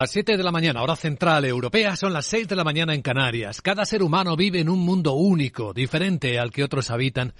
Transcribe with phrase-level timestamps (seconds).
[0.00, 3.02] Las 7 de la mañana, hora central europea, son las 6 de la mañana en
[3.02, 3.60] Canarias.
[3.60, 7.34] Cada ser humano vive en un mundo único, diferente al que otros habitan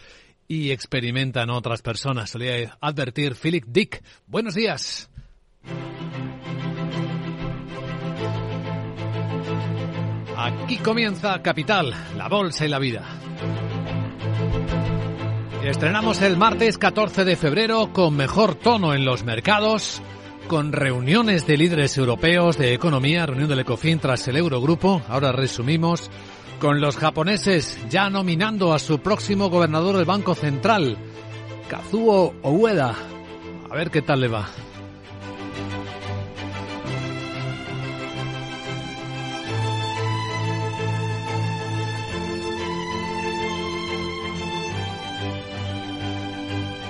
[0.48, 2.30] y experimentan otras personas.
[2.30, 4.02] Solía advertir Philip Dick.
[4.26, 5.08] Buenos días.
[10.36, 13.04] Aquí comienza Capital, la bolsa y la vida.
[15.62, 20.02] Estrenamos el martes 14 de febrero con mejor tono en los mercados
[20.48, 25.02] con reuniones de líderes europeos de economía, reunión del ECOFIN tras el Eurogrupo.
[25.08, 26.10] Ahora resumimos
[26.58, 30.96] con los japoneses ya nominando a su próximo gobernador del Banco Central,
[31.68, 32.94] Kazuo Oueda.
[33.70, 34.48] A ver qué tal le va.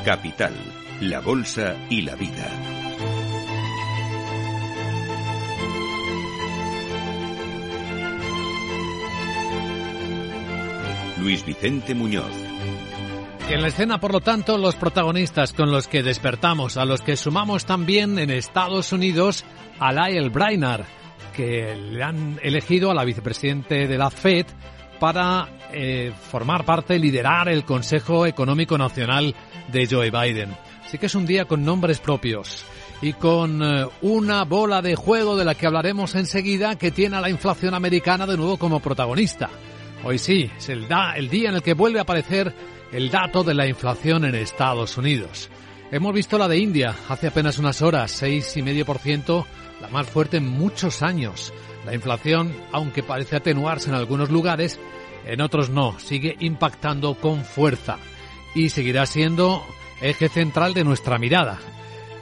[0.05, 0.55] Capital,
[1.01, 2.78] la Bolsa y la Vida.
[11.21, 12.33] Luis Vicente Muñoz.
[13.49, 17.17] En la escena, por lo tanto, los protagonistas con los que despertamos, a los que
[17.17, 19.45] sumamos también en Estados Unidos
[19.79, 20.85] a Lyle Brainard,
[21.35, 24.45] que le han elegido a la vicepresidente de la Fed
[25.01, 29.35] para eh, formar parte, liderar el Consejo Económico Nacional
[29.69, 30.55] de Joe Biden.
[30.85, 32.65] Así que es un día con nombres propios
[33.01, 37.21] y con eh, una bola de juego de la que hablaremos enseguida que tiene a
[37.21, 39.49] la inflación americana de nuevo como protagonista.
[40.05, 42.55] Hoy sí, es el, el día en el que vuelve a aparecer
[42.93, 45.51] el dato de la inflación en Estados Unidos.
[45.91, 49.47] Hemos visto la de India hace apenas unas horas, seis y medio por ciento,
[49.81, 51.53] la más fuerte en muchos años.
[51.85, 54.79] La inflación, aunque parece atenuarse en algunos lugares,
[55.27, 57.99] en otros no, sigue impactando con fuerza
[58.55, 59.65] y seguirá siendo
[60.01, 61.59] eje central de nuestra mirada.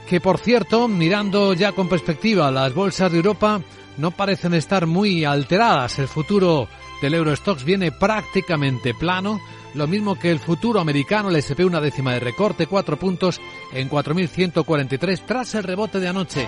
[0.09, 3.61] Que por cierto, mirando ya con perspectiva las bolsas de Europa,
[3.97, 5.99] no parecen estar muy alteradas.
[5.99, 6.67] El futuro
[7.01, 9.39] del Eurostox viene prácticamente plano,
[9.73, 13.39] lo mismo que el futuro americano, el SP una décima de recorte, cuatro puntos
[13.73, 16.47] en 4.143 tras el rebote de anoche.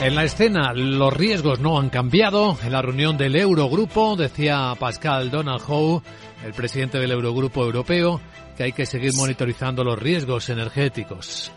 [0.00, 2.56] En la escena los riesgos no han cambiado.
[2.62, 6.02] En la reunión del Eurogrupo decía Pascal Donald Howe,
[6.44, 8.20] el presidente del Eurogrupo Europeo,
[8.56, 11.50] que hay que seguir monitorizando los riesgos energéticos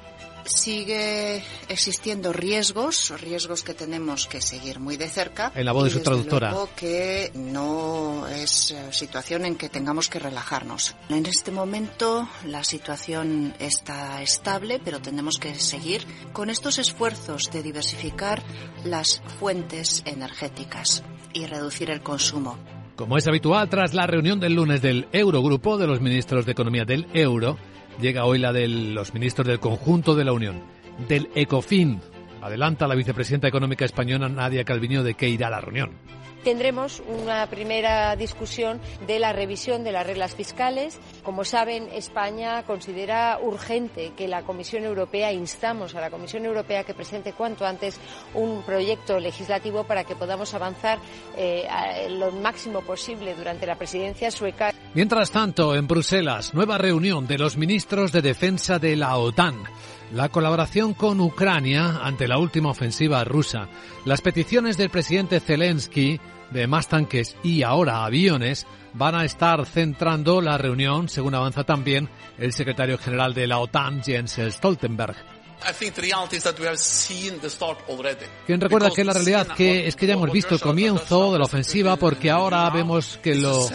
[0.51, 5.51] sigue existiendo riesgos, riesgos que tenemos que seguir muy de cerca.
[5.55, 6.53] En la voz de su traductora.
[6.75, 10.95] que no es eh, situación en que tengamos que relajarnos.
[11.09, 17.63] En este momento la situación está estable, pero tenemos que seguir con estos esfuerzos de
[17.63, 18.43] diversificar
[18.83, 21.03] las fuentes energéticas
[21.33, 22.57] y reducir el consumo.
[22.95, 26.85] Como es habitual, tras la reunión del lunes del Eurogrupo de los ministros de Economía
[26.85, 27.57] del Euro,
[27.99, 30.61] llega hoy la de los ministros del conjunto de la Unión,
[31.07, 31.99] del ECOFIN.
[32.41, 35.91] Adelanta la vicepresidenta económica española Nadia Calviño de que irá a la reunión
[36.43, 40.99] tendremos una primera discusión de la revisión de las reglas fiscales.
[41.23, 46.93] Como saben, España considera urgente que la Comisión Europea, instamos a la Comisión Europea que
[46.93, 47.99] presente cuanto antes
[48.33, 50.99] un proyecto legislativo para que podamos avanzar
[51.37, 51.67] eh,
[52.09, 54.73] lo máximo posible durante la presidencia sueca.
[54.93, 59.63] Mientras tanto, en Bruselas, nueva reunión de los ministros de defensa de la OTAN
[60.13, 63.67] la colaboración con Ucrania ante la última ofensiva rusa,
[64.05, 66.19] las peticiones del presidente Zelensky
[66.51, 72.09] de más tanques y ahora aviones van a estar centrando la reunión, según avanza también
[72.37, 75.15] el secretario general de la OTAN, Jens Stoltenberg.
[78.47, 81.45] Quien recuerda que la realidad que es que ya hemos visto el comienzo de la
[81.45, 83.69] ofensiva porque ahora vemos que lo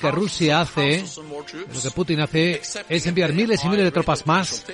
[0.00, 4.64] que Rusia hace, lo que Putin hace es enviar miles y miles de tropas más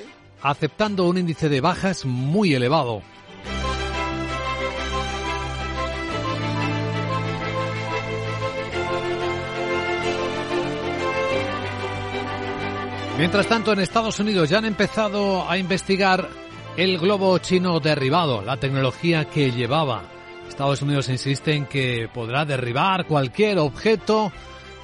[0.45, 3.03] aceptando un índice de bajas muy elevado.
[13.17, 16.29] Mientras tanto, en Estados Unidos ya han empezado a investigar
[16.77, 20.03] el globo chino derribado, la tecnología que llevaba.
[20.47, 24.31] Estados Unidos insiste en que podrá derribar cualquier objeto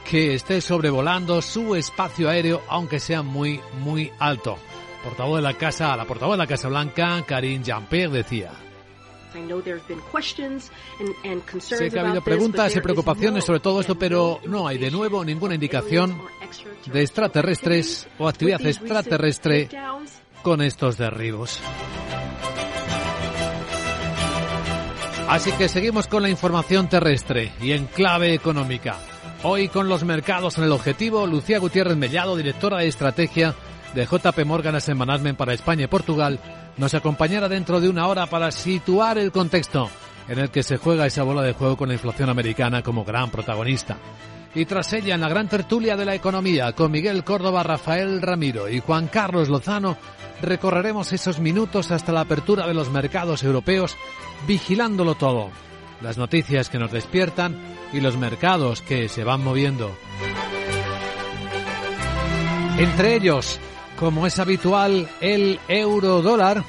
[0.09, 4.57] que esté sobrevolando su espacio aéreo, aunque sea muy, muy alto
[5.03, 8.53] portavoz de la Casa, la portavoz de la Casa Blanca, Karine Jean-Pierre, decía.
[11.59, 15.25] Sé que ha habido preguntas y preocupaciones sobre todo esto, pero no hay de nuevo
[15.25, 16.21] ninguna indicación
[16.87, 19.69] de extraterrestres o actividad extraterrestre
[20.43, 21.61] con estos derribos.
[25.29, 28.99] Así que seguimos con la información terrestre y en clave económica.
[29.45, 33.55] Hoy con los mercados en el objetivo, Lucía Gutiérrez Mellado, directora de estrategia
[33.95, 36.39] de JP Morgan Asset Management para España y Portugal,
[36.77, 39.91] nos acompañará dentro de una hora para situar el contexto
[40.29, 43.31] en el que se juega esa bola de juego con la inflación americana como gran
[43.31, 43.97] protagonista.
[44.55, 48.69] Y tras ella, en la gran tertulia de la economía, con Miguel Córdoba, Rafael Ramiro
[48.69, 49.97] y Juan Carlos Lozano,
[50.43, 53.97] recorreremos esos minutos hasta la apertura de los mercados europeos,
[54.47, 55.51] vigilándolo todo.
[56.01, 57.57] Las noticias que nos despiertan
[57.93, 59.95] y los mercados que se van moviendo.
[62.79, 63.61] Entre ellos,
[64.01, 66.65] como es habitual, el euro dólar,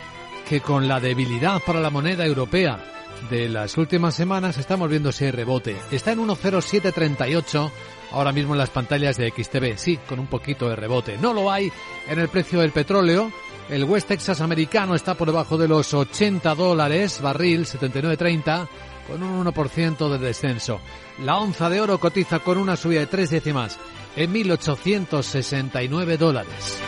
[0.49, 2.83] que con la debilidad para la moneda europea
[3.29, 5.77] de las últimas semanas estamos viendo ese rebote.
[5.91, 7.71] Está en 1.0738
[8.11, 9.77] ahora mismo en las pantallas de XTV.
[9.77, 11.17] Sí, con un poquito de rebote.
[11.17, 11.71] No lo hay
[12.09, 13.31] en el precio del petróleo.
[13.69, 18.67] El West Texas americano está por debajo de los 80 dólares, barril 79.30,
[19.07, 20.81] con un 1% de descenso.
[21.23, 23.79] La onza de oro cotiza con una subida de tres décimas
[24.17, 26.81] en 1.869 dólares.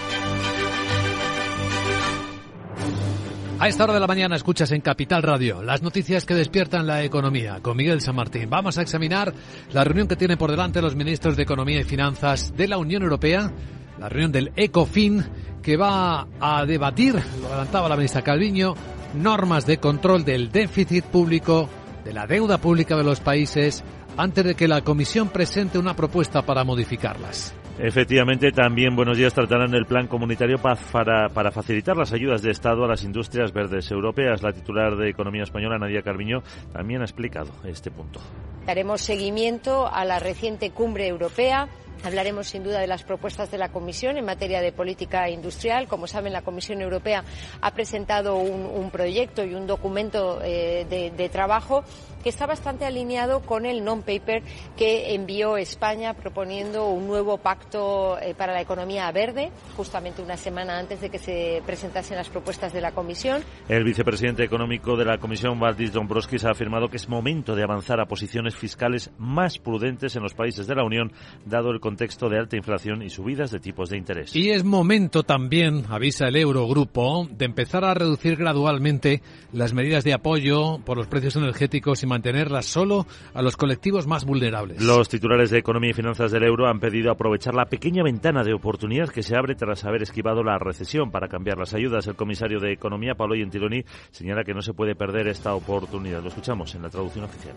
[3.63, 7.01] A esta hora de la mañana escuchas en Capital Radio las noticias que despiertan la
[7.01, 8.49] economía con Miguel San Martín.
[8.49, 9.33] Vamos a examinar
[9.71, 13.03] la reunión que tienen por delante los ministros de Economía y Finanzas de la Unión
[13.03, 13.53] Europea,
[14.01, 15.23] la reunión del ECOFIN,
[15.61, 18.73] que va a debatir, lo adelantaba la ministra Calviño,
[19.13, 21.69] normas de control del déficit público,
[22.03, 23.81] de la deuda pública de los países,
[24.17, 27.55] antes de que la Comisión presente una propuesta para modificarlas.
[27.79, 32.85] Efectivamente, también buenos días tratarán el plan comunitario para, para, facilitar las ayudas de Estado
[32.85, 34.43] a las industrias verdes europeas.
[34.43, 38.19] La titular de Economía Española, Nadia Carviño, también ha explicado este punto.
[38.67, 41.67] Daremos seguimiento a la reciente cumbre europea
[42.03, 45.87] Hablaremos sin duda de las propuestas de la Comisión en materia de política industrial.
[45.87, 47.23] Como saben, la Comisión Europea
[47.61, 51.85] ha presentado un, proyecto y un documento eh, de, trabajo
[52.23, 54.41] que está bastante alineado con el non-paper
[54.77, 60.79] que envió España proponiendo un nuevo pacto eh, para la economía verde, justamente una semana
[60.79, 63.43] antes de que se presentasen las propuestas de la Comisión.
[63.67, 67.99] El vicepresidente económico de la Comisión, Valdis Dombrovskis, ha afirmado que es momento de avanzar
[67.99, 71.11] a posiciones fiscales más prudentes en los países de la Unión,
[71.45, 74.35] dado el contexto de alta inflación y subidas de tipos de interés.
[74.35, 79.21] Y es momento también, avisa el Eurogrupo, de empezar a reducir gradualmente
[79.51, 84.23] las medidas de apoyo por los precios energéticos y mantenerlas solo a los colectivos más
[84.23, 84.81] vulnerables.
[84.81, 88.53] Los titulares de Economía y Finanzas del Euro han pedido aprovechar la pequeña ventana de
[88.53, 92.07] oportunidad que se abre tras haber esquivado la recesión para cambiar las ayudas.
[92.07, 96.21] El comisario de Economía, Pablo Gentiloni, señala que no se puede perder esta oportunidad.
[96.21, 97.55] Lo escuchamos en la traducción oficial.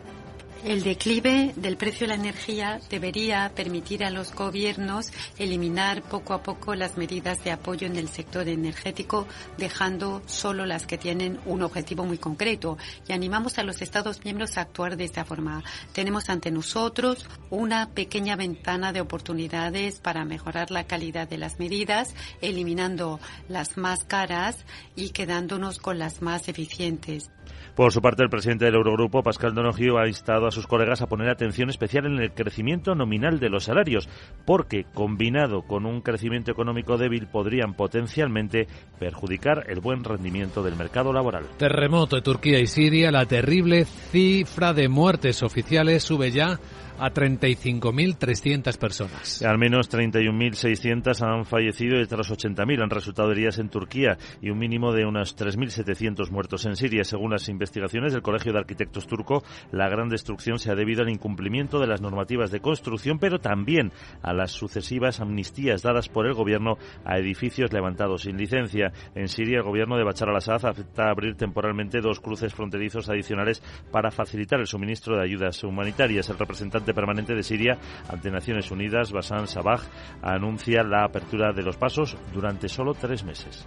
[0.65, 6.43] El declive del precio de la energía debería permitir a los gobiernos eliminar poco a
[6.43, 11.63] poco las medidas de apoyo en el sector energético, dejando solo las que tienen un
[11.63, 12.79] objetivo muy concreto.
[13.07, 15.63] Y animamos a los Estados miembros a actuar de esta forma.
[15.93, 22.15] Tenemos ante nosotros una pequeña ventana de oportunidades para mejorar la calidad de las medidas,
[22.41, 24.57] eliminando las más caras
[24.97, 27.31] y quedándonos con las más eficientes.
[27.75, 31.07] Por su parte, el presidente del Eurogrupo, Pascal Donoghue, ha instado a sus colegas a
[31.07, 34.09] poner atención especial en el crecimiento nominal de los salarios,
[34.45, 38.67] porque, combinado con un crecimiento económico débil, podrían potencialmente
[38.99, 41.45] perjudicar el buen rendimiento del mercado laboral.
[41.59, 46.59] Terremoto de Turquía y Siria, la terrible cifra de muertes oficiales sube ya
[46.99, 49.43] a 35.300 personas.
[49.43, 54.59] Al menos 31.600 han fallecido y otras 80.000 han resultado heridas en Turquía y un
[54.59, 57.05] mínimo de unos 3.700 muertos en Siria.
[57.05, 61.11] Según las investigaciones del Colegio de Arquitectos turco, la gran destrucción se ha debido al
[61.11, 66.35] incumplimiento de las normativas de construcción, pero también a las sucesivas amnistías dadas por el
[66.35, 68.93] gobierno a edificios levantados sin licencia.
[69.15, 74.11] En Siria, el gobierno de Bachar al-Assad acepta abrir temporalmente dos cruces fronterizos adicionales para
[74.11, 76.29] facilitar el suministro de ayudas humanitarias.
[76.31, 77.79] El representante permanente de Siria
[78.09, 79.81] ante Naciones Unidas, Basan Sabah,
[80.23, 83.67] anuncia la apertura de los pasos durante solo tres meses.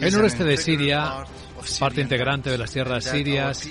[0.00, 1.24] El noreste de Siria,
[1.78, 3.68] parte integrante de las tierras sirias,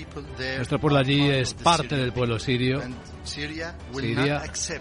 [0.56, 2.82] nuestro pueblo allí es parte del pueblo sirio.
[3.22, 3.74] Siria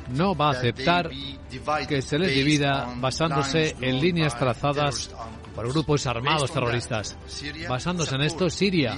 [0.09, 1.09] no va a aceptar
[1.87, 5.13] que se les divida basándose en líneas trazadas
[5.53, 7.17] por grupos armados terroristas.
[7.69, 8.97] Basándose en esto, Siria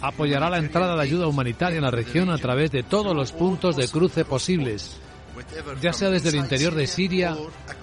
[0.00, 3.76] apoyará la entrada de ayuda humanitaria en la región a través de todos los puntos
[3.76, 5.00] de cruce posibles,
[5.80, 7.36] ya sea desde el interior de Siria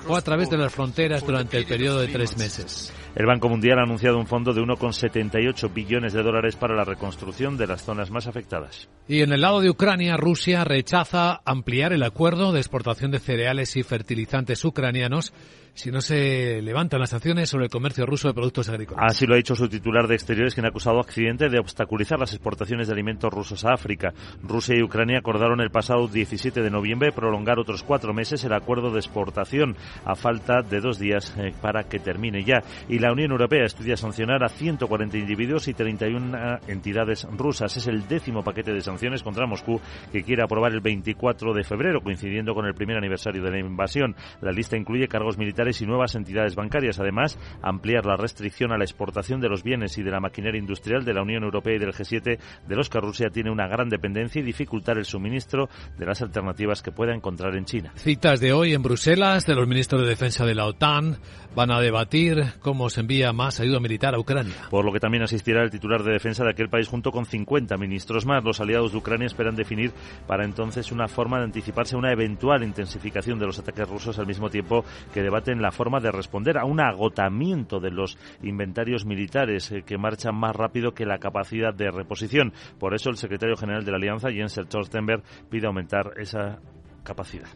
[0.07, 2.93] o a través de las fronteras durante el periodo de tres meses.
[3.15, 7.57] El Banco Mundial ha anunciado un fondo de 1,78 billones de dólares para la reconstrucción
[7.57, 8.87] de las zonas más afectadas.
[9.07, 13.75] Y en el lado de Ucrania, Rusia rechaza ampliar el acuerdo de exportación de cereales
[13.75, 15.33] y fertilizantes ucranianos
[15.73, 19.03] si no se levantan las sanciones sobre el comercio ruso de productos agrícolas.
[19.07, 22.33] Así lo ha dicho su titular de Exteriores, quien ha acusado accidente de obstaculizar las
[22.33, 24.13] exportaciones de alimentos rusos a África.
[24.43, 28.91] Rusia y Ucrania acordaron el pasado 17 de noviembre prolongar otros cuatro meses el acuerdo
[28.91, 32.63] de exportación a falta de dos días eh, para que termine ya.
[32.87, 37.75] Y la Unión Europea estudia sancionar a 140 individuos y 31 entidades rusas.
[37.77, 39.79] Es el décimo paquete de sanciones contra Moscú
[40.11, 44.15] que quiere aprobar el 24 de febrero, coincidiendo con el primer aniversario de la invasión.
[44.41, 46.99] La lista incluye cargos militares y nuevas entidades bancarias.
[46.99, 51.03] Además, ampliar la restricción a la exportación de los bienes y de la maquinaria industrial
[51.03, 54.39] de la Unión Europea y del G7, de los que Rusia tiene una gran dependencia
[54.39, 57.91] y dificultar el suministro de las alternativas que pueda encontrar en China.
[57.95, 61.17] Citas de hoy en Bruselas de los ministros de Defensa de la OTAN
[61.55, 64.53] van a debatir cómo se envía más ayuda militar a Ucrania.
[64.69, 67.75] Por lo que también asistirá el titular de defensa de aquel país junto con 50
[67.77, 68.43] ministros más.
[68.43, 69.91] Los aliados de Ucrania esperan definir
[70.27, 74.27] para entonces una forma de anticiparse a una eventual intensificación de los ataques rusos al
[74.27, 79.71] mismo tiempo que debaten la forma de responder a un agotamiento de los inventarios militares
[79.71, 82.53] eh, que marchan más rápido que la capacidad de reposición.
[82.79, 86.59] Por eso el secretario general de la Alianza, Jens Stoltenberg, pide aumentar esa
[87.03, 87.49] capacidad.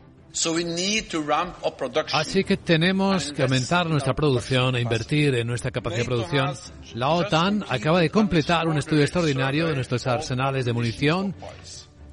[2.13, 6.53] Así que tenemos que aumentar nuestra producción e invertir en nuestra capacidad de producción.
[6.95, 11.35] La OTAN acaba de completar un estudio extraordinario de nuestros arsenales de munición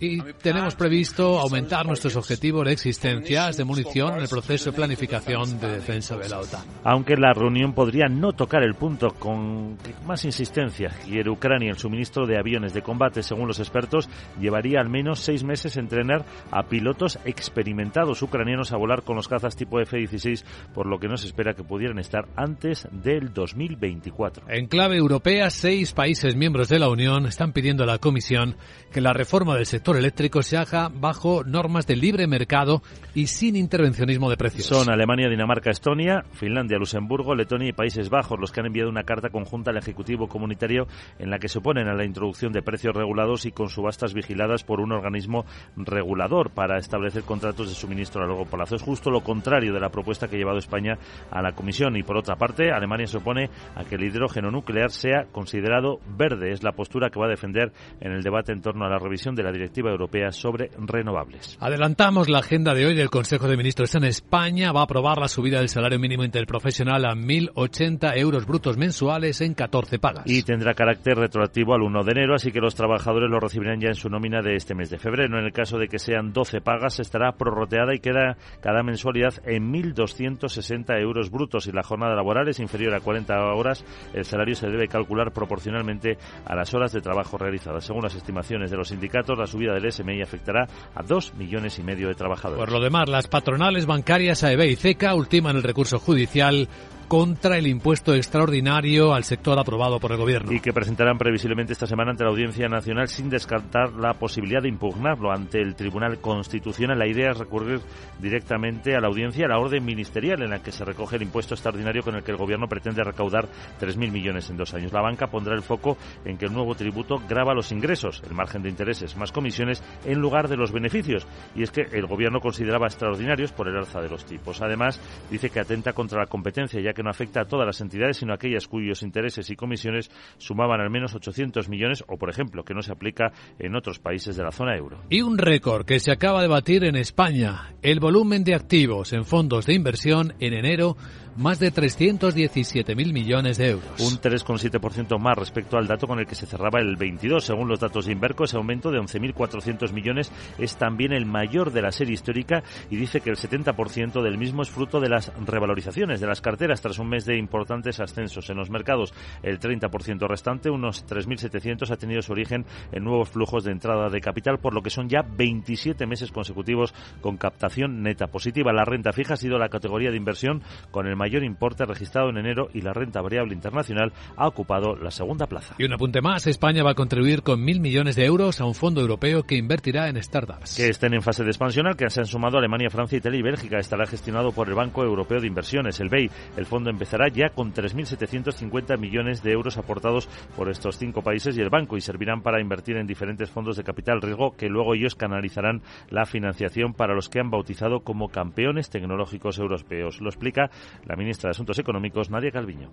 [0.01, 5.61] y tenemos previsto aumentar nuestros objetivos de existencias de munición en el proceso de planificación
[5.61, 6.65] de defensa de la OTAN.
[6.85, 9.77] Aunque la reunión podría no tocar el punto con
[10.07, 14.09] más insistencia, quiere Ucrania el suministro de aviones de combate, según los expertos,
[14.41, 19.55] llevaría al menos seis meses entrenar a pilotos experimentados ucranianos a volar con los cazas
[19.55, 24.47] tipo F-16, por lo que no se espera que pudieran estar antes del 2024.
[24.49, 28.57] En clave europea, seis países miembros de la Unión están pidiendo a la Comisión
[28.91, 32.83] que la reforma del sector eléctrico se haga bajo normas de libre mercado
[33.15, 34.67] y sin intervencionismo de precios.
[34.67, 39.05] Son Alemania, Dinamarca, Estonia, Finlandia, Luxemburgo, Letonia y Países Bajos los que han enviado una
[39.05, 40.87] carta conjunta al Ejecutivo Comunitario
[41.19, 44.65] en la que se oponen a la introducción de precios regulados y con subastas vigiladas
[44.65, 45.45] por un organismo
[45.77, 48.77] regulador para establecer contratos de suministro a largo plazo.
[48.77, 50.99] Es justo lo contrario de la propuesta que ha llevado España
[51.31, 51.97] a la Comisión.
[51.97, 56.53] Y por otra parte, Alemania se opone a que el hidrógeno nuclear sea considerado verde.
[56.53, 59.35] Es la postura que va a defender en el debate en torno a la revisión
[59.35, 61.57] de la directiva Europea sobre renovables.
[61.61, 64.73] Adelantamos la agenda de hoy del Consejo de Ministros en España.
[64.73, 69.55] Va a aprobar la subida del salario mínimo interprofesional a 1.080 euros brutos mensuales en
[69.55, 70.25] 14 pagas.
[70.27, 73.89] Y tendrá carácter retroactivo al 1 de enero, así que los trabajadores lo recibirán ya
[73.89, 75.39] en su nómina de este mes de febrero.
[75.39, 79.73] En el caso de que sean 12 pagas, estará prorroteada y queda cada mensualidad en
[79.73, 81.65] 1.260 euros brutos.
[81.65, 86.19] Si la jornada laboral es inferior a 40 horas, el salario se debe calcular proporcionalmente
[86.45, 87.85] a las horas de trabajo realizadas.
[87.85, 91.83] Según las estimaciones de los sindicatos, la subida del SMI afectará a dos millones y
[91.83, 92.59] medio de trabajadores.
[92.59, 96.69] Por lo demás, las patronales bancarias AEB y CECA ultiman el recurso judicial
[97.11, 100.53] contra el impuesto extraordinario al sector aprobado por el Gobierno.
[100.53, 104.69] Y que presentarán previsiblemente esta semana ante la Audiencia Nacional sin descartar la posibilidad de
[104.69, 106.97] impugnarlo ante el Tribunal Constitucional.
[106.97, 107.81] La idea es recurrir
[108.21, 111.55] directamente a la audiencia a la orden ministerial en la que se recoge el impuesto
[111.55, 113.49] extraordinario con el que el Gobierno pretende recaudar
[113.81, 114.93] 3.000 millones en dos años.
[114.93, 118.63] La banca pondrá el foco en que el nuevo tributo grava los ingresos, el margen
[118.63, 121.27] de intereses, más comisiones en lugar de los beneficios.
[121.57, 124.63] Y es que el Gobierno consideraba extraordinarios por el alza de los tipos.
[124.63, 128.19] Además, dice que atenta contra la competencia, ya que no afecta a todas las entidades,
[128.19, 132.65] sino a aquellas cuyos intereses y comisiones sumaban al menos 800 millones o, por ejemplo,
[132.65, 135.03] que no se aplica en otros países de la zona euro.
[135.09, 139.25] Y un récord que se acaba de batir en España, el volumen de activos en
[139.25, 140.97] fondos de inversión en enero
[141.41, 143.99] más de 317.000 millones de euros.
[143.99, 147.43] Un 3,7% más respecto al dato con el que se cerraba el 22.
[147.43, 151.81] Según los datos de Inverco, ese aumento de 11.400 millones es también el mayor de
[151.81, 156.21] la serie histórica y dice que el 70% del mismo es fruto de las revalorizaciones
[156.21, 159.15] de las carteras tras un mes de importantes ascensos en los mercados.
[159.43, 164.21] El 30% restante, unos 3.700, ha tenido su origen en nuevos flujos de entrada de
[164.21, 166.93] capital, por lo que son ya 27 meses consecutivos
[167.23, 168.75] con captación neta positiva.
[168.75, 172.39] La renta fija ha sido la categoría de inversión con el mayor importe registrado en
[172.39, 175.75] enero y la renta variable internacional ha ocupado la segunda plaza.
[175.79, 178.75] Y un apunte más, España va a contribuir con mil millones de euros a un
[178.75, 180.77] fondo europeo que invertirá en startups.
[180.77, 183.43] Que estén en fase de expansión, al que se han sumado Alemania, Francia, Italia y
[183.43, 183.79] Bélgica.
[183.79, 186.31] Estará gestionado por el Banco Europeo de Inversiones, el BEI.
[186.57, 191.61] El fondo empezará ya con 3.750 millones de euros aportados por estos cinco países y
[191.61, 195.15] el banco y servirán para invertir en diferentes fondos de capital riesgo que luego ellos
[195.15, 200.21] canalizarán la financiación para los que han bautizado como campeones tecnológicos europeos.
[200.21, 200.71] Lo explica
[201.11, 202.93] la ministra de Asuntos Económicos, Nadia Calviño.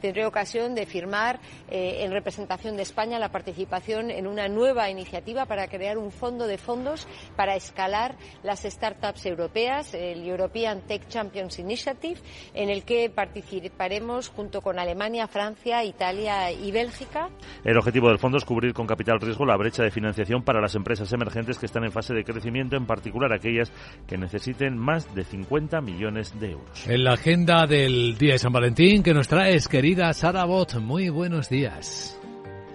[0.00, 1.40] Tendré ocasión de firmar
[1.70, 6.46] eh, en representación de España la participación en una nueva iniciativa para crear un fondo
[6.46, 12.20] de fondos para escalar las startups europeas, el European Tech Champions Initiative,
[12.54, 17.30] en el que participaremos junto con Alemania, Francia, Italia y Bélgica.
[17.64, 20.74] El objetivo del fondo es cubrir con capital riesgo la brecha de financiación para las
[20.74, 23.72] empresas emergentes que están en fase de crecimiento, en particular aquellas
[24.06, 26.86] que necesiten más de 50 millones de euros.
[26.86, 31.08] En la agenda del Día de San Valentín que nos traes, querida Sara Bot, muy
[31.08, 32.17] buenos días.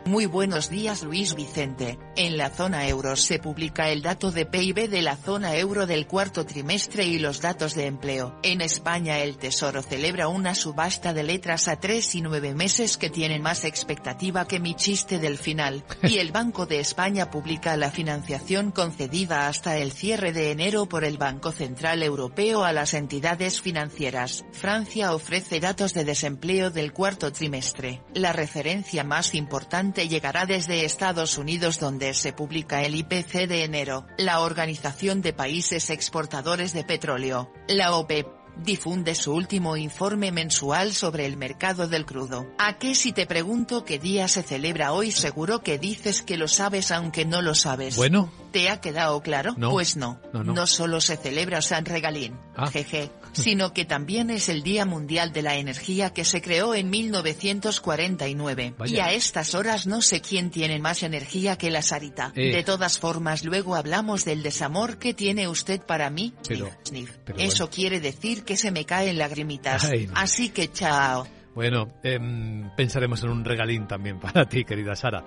[0.05, 1.97] Muy buenos días Luis Vicente.
[2.17, 6.07] En la zona euro se publica el dato de PIB de la zona euro del
[6.07, 8.37] cuarto trimestre y los datos de empleo.
[8.43, 13.09] En España el Tesoro celebra una subasta de letras a tres y nueve meses que
[13.09, 15.85] tienen más expectativa que mi chiste del final.
[16.03, 21.05] Y el Banco de España publica la financiación concedida hasta el cierre de enero por
[21.05, 24.43] el Banco Central Europeo a las entidades financieras.
[24.51, 28.01] Francia ofrece datos de desempleo del cuarto trimestre.
[28.13, 34.05] La referencia más importante llegará desde Estados Unidos donde se publica el IPC de enero,
[34.17, 41.25] la Organización de Países Exportadores de Petróleo, la OPEP difunde su último informe mensual sobre
[41.25, 42.45] el mercado del crudo.
[42.59, 46.47] ¿A qué si te pregunto qué día se celebra hoy seguro que dices que lo
[46.47, 47.95] sabes aunque no lo sabes?
[47.95, 48.31] Bueno.
[48.51, 49.55] ¿Te ha quedado claro?
[49.57, 49.71] No.
[49.71, 50.19] Pues no.
[50.33, 50.53] No, no.
[50.53, 52.69] No solo se celebra San Regalín, Ah.
[52.69, 56.89] jeje, sino que también es el Día Mundial de la Energía que se creó en
[56.89, 58.75] 1949.
[58.77, 58.95] Vaya.
[58.95, 62.31] Y a estas horas no sé quién tiene más energía que la Sarita.
[62.35, 62.51] Eh.
[62.55, 66.33] De todas formas luego hablamos del desamor que tiene usted para mí.
[66.47, 66.69] Pero-
[67.37, 67.69] Eso bueno.
[67.75, 69.85] quiere decir que se me caen lagrimitas.
[69.85, 70.13] Ay, no.
[70.15, 71.27] Así que chao.
[71.55, 75.23] Bueno, em, pensaremos en un regalín también para ti, querida Sara.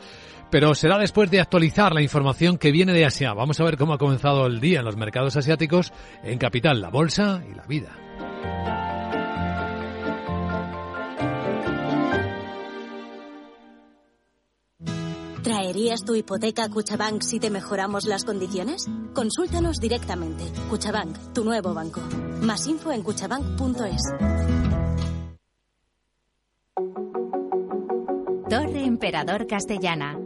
[0.50, 3.34] Pero será después de actualizar la información que viene de Asia.
[3.34, 6.90] Vamos a ver cómo ha comenzado el día en los mercados asiáticos, en Capital, la
[6.90, 7.96] Bolsa y la vida.
[15.46, 18.88] ¿Traerías tu hipoteca a Cuchabank si te mejoramos las condiciones?
[19.14, 20.42] Consúltanos directamente.
[20.68, 22.00] Cuchabank, tu nuevo banco.
[22.42, 24.02] Más info en cuchabank.es.
[28.48, 30.25] Torre Emperador Castellana.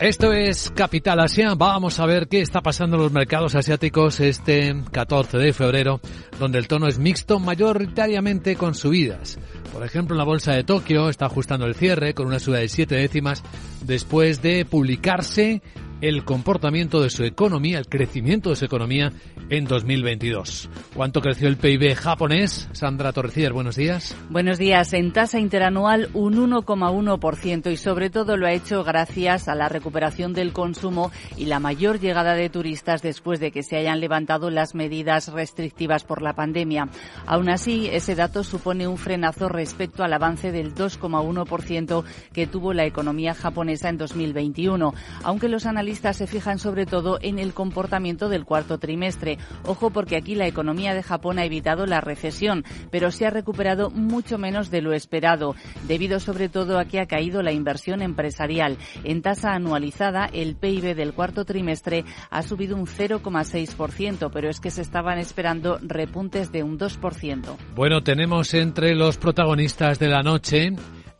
[0.00, 1.54] Esto es Capital Asia.
[1.54, 6.00] Vamos a ver qué está pasando en los mercados asiáticos este 14 de febrero,
[6.38, 9.38] donde el tono es mixto mayoritariamente con subidas.
[9.72, 12.94] Por ejemplo, la bolsa de Tokio está ajustando el cierre con una suba de siete
[12.96, 13.42] décimas
[13.86, 15.62] después de publicarse
[16.00, 19.12] el comportamiento de su economía, el crecimiento de su economía
[19.48, 20.68] en 2022.
[20.94, 22.68] ¿Cuánto creció el PIB japonés?
[22.72, 24.16] Sandra Torrecillas, buenos días.
[24.28, 24.92] Buenos días.
[24.92, 30.34] En tasa interanual un 1,1% y sobre todo lo ha hecho gracias a la recuperación
[30.34, 34.74] del consumo y la mayor llegada de turistas después de que se hayan levantado las
[34.74, 36.88] medidas restrictivas por la pandemia.
[37.26, 42.84] Aún así, ese dato supone un frenazo respecto al avance del 2,1% que tuvo la
[42.84, 48.44] economía japonesa en 2021, aunque los analistas se fijan sobre todo en el comportamiento del
[48.44, 49.38] cuarto trimestre.
[49.64, 53.90] Ojo porque aquí la economía de Japón ha evitado la recesión, pero se ha recuperado
[53.90, 55.54] mucho menos de lo esperado,
[55.86, 58.78] debido sobre todo a que ha caído la inversión empresarial.
[59.04, 64.70] En tasa anualizada, el PIB del cuarto trimestre ha subido un 0,6%, pero es que
[64.70, 67.56] se estaban esperando repuntes de un 2%.
[67.74, 70.72] Bueno, tenemos entre los protagonistas de la noche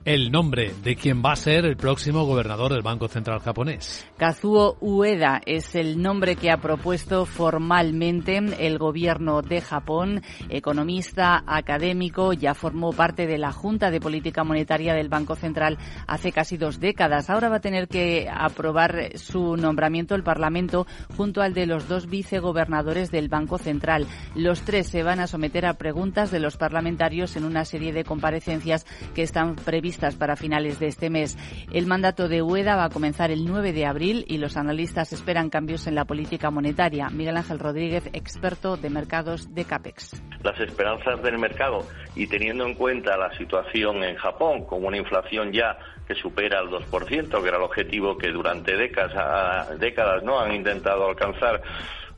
[0.07, 4.07] el nombre de quien va a ser el próximo gobernador del Banco Central japonés.
[4.17, 10.23] Kazuo Ueda es el nombre que ha propuesto formalmente el gobierno de Japón.
[10.49, 15.77] Economista, académico, ya formó parte de la Junta de Política Monetaria del Banco Central
[16.07, 17.29] hace casi dos décadas.
[17.29, 22.07] Ahora va a tener que aprobar su nombramiento el Parlamento junto al de los dos
[22.07, 24.07] vicegobernadores del Banco Central.
[24.35, 28.05] Los tres se van a someter a preguntas de los parlamentarios en una serie de
[28.05, 31.37] comparecencias que están previstas para finales de este mes.
[31.71, 35.51] El mandato de Ueda va a comenzar el 9 de abril y los analistas esperan
[35.51, 37.09] cambios en la política monetaria.
[37.09, 40.23] Miguel Ángel Rodríguez, experto de mercados de CAPEX.
[40.45, 45.53] Las esperanzas del mercado y teniendo en cuenta la situación en Japón con una inflación
[45.53, 50.55] ya que supera el 2%, que era el objetivo que durante décadas, décadas no han
[50.55, 51.61] intentado alcanzar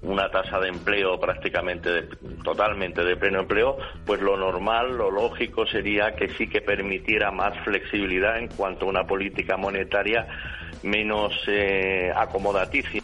[0.03, 2.09] una tasa de empleo prácticamente
[2.45, 7.59] totalmente de pleno empleo, pues lo normal, lo lógico sería que sí que permitiera más
[7.65, 10.27] flexibilidad en cuanto a una política monetaria
[10.83, 13.03] menos eh, acomodaticia.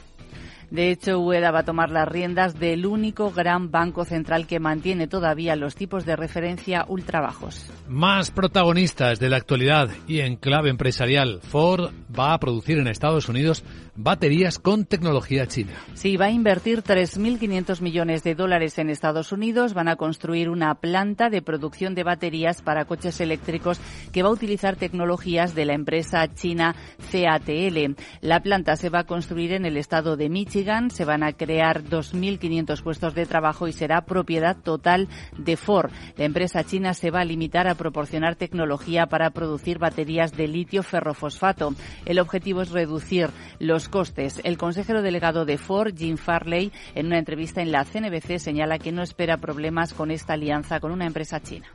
[0.75, 5.07] De hecho, UEDA va a tomar las riendas del único gran banco central que mantiene
[5.07, 7.71] todavía los tipos de referencia ultra bajos.
[7.87, 11.39] Más protagonistas de la actualidad y en clave empresarial.
[11.43, 13.63] Ford va a producir en Estados Unidos
[13.95, 15.75] baterías con tecnología china.
[15.95, 19.75] Sí, va a invertir 3.500 millones de dólares en Estados Unidos.
[19.75, 23.79] Van a construir una planta de producción de baterías para coches eléctricos
[24.13, 26.75] que va a utilizar tecnologías de la empresa china
[27.13, 27.95] CATL.
[28.21, 30.64] La planta se va a construir en el estado de Michigan.
[30.91, 35.91] Se van a crear 2.500 puestos de trabajo y será propiedad total de Ford.
[36.17, 40.83] La empresa china se va a limitar a proporcionar tecnología para producir baterías de litio
[40.83, 41.75] ferrofosfato.
[42.07, 44.41] El objetivo es reducir los costes.
[44.43, 48.91] El consejero delegado de Ford, Jim Farley, en una entrevista en la CNBC señala que
[48.91, 51.69] no espera problemas con esta alianza con una empresa china.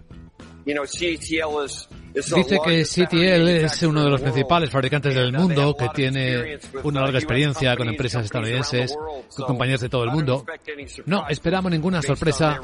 [2.13, 7.19] Dice que CTL es uno de los principales fabricantes del mundo, que tiene una larga
[7.19, 8.95] experiencia con empresas estadounidenses,
[9.35, 10.45] con compañías de todo el mundo.
[11.05, 12.59] No esperamos ninguna sorpresa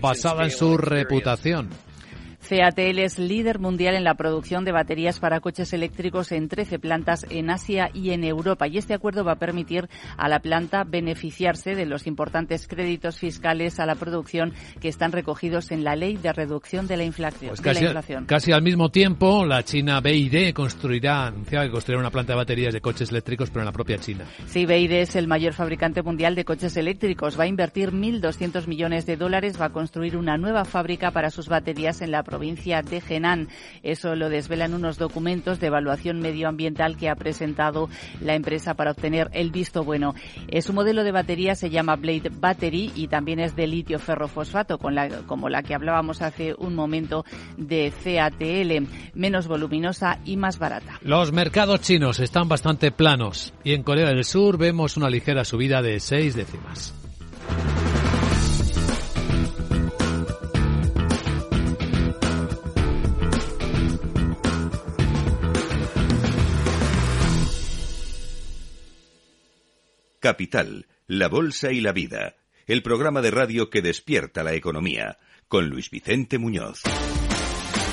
[0.00, 1.70] basada en su reputación.
[2.48, 7.26] CATL es líder mundial en la producción de baterías para coches eléctricos en 13 plantas
[7.28, 8.68] en Asia y en Europa.
[8.68, 13.80] Y este acuerdo va a permitir a la planta beneficiarse de los importantes créditos fiscales
[13.80, 17.50] a la producción que están recogidos en la ley de reducción de la inflación.
[17.50, 17.84] Pues casi,
[18.26, 22.72] casi, al mismo tiempo, la China BID construirá, anunciaba que construirá una planta de baterías
[22.72, 24.24] de coches eléctricos, pero en la propia China.
[24.46, 27.38] Sí, BID es el mayor fabricante mundial de coches eléctricos.
[27.38, 31.48] Va a invertir 1.200 millones de dólares, va a construir una nueva fábrica para sus
[31.48, 33.48] baterías en la provincia provincia de Henan.
[33.82, 37.88] Eso lo desvelan unos documentos de evaluación medioambiental que ha presentado
[38.20, 40.14] la empresa para obtener el visto bueno.
[40.60, 44.94] Su modelo de batería se llama Blade Battery y también es de litio ferrofosfato, con
[44.94, 47.24] la, como la que hablábamos hace un momento
[47.56, 50.98] de CATL, menos voluminosa y más barata.
[51.00, 55.80] Los mercados chinos están bastante planos y en Corea del Sur vemos una ligera subida
[55.80, 56.92] de seis décimas.
[70.26, 72.34] Capital, la Bolsa y la Vida,
[72.66, 76.82] el programa de radio que despierta la economía, con Luis Vicente Muñoz.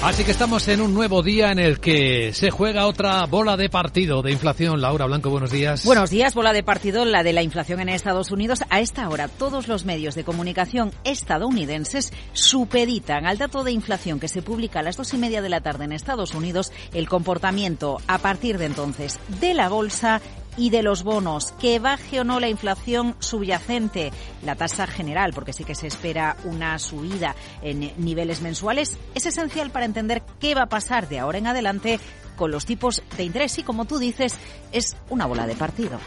[0.01, 3.69] Así que estamos en un nuevo día en el que se juega otra bola de
[3.69, 4.81] partido de inflación.
[4.81, 5.85] Laura Blanco, buenos días.
[5.85, 8.63] Buenos días, bola de partido, la de la inflación en Estados Unidos.
[8.71, 14.27] A esta hora, todos los medios de comunicación estadounidenses supeditan al dato de inflación que
[14.27, 18.01] se publica a las dos y media de la tarde en Estados Unidos el comportamiento
[18.07, 20.19] a partir de entonces de la bolsa
[20.57, 24.11] y de los bonos, que baje o no la inflación subyacente,
[24.43, 29.71] la tasa general, porque sí que se espera una subida en niveles mensuales, es esencial
[29.71, 31.99] para entender qué va a pasar de ahora en adelante
[32.35, 34.35] con los tipos de interés y, como tú dices,
[34.71, 35.99] es una bola de partido.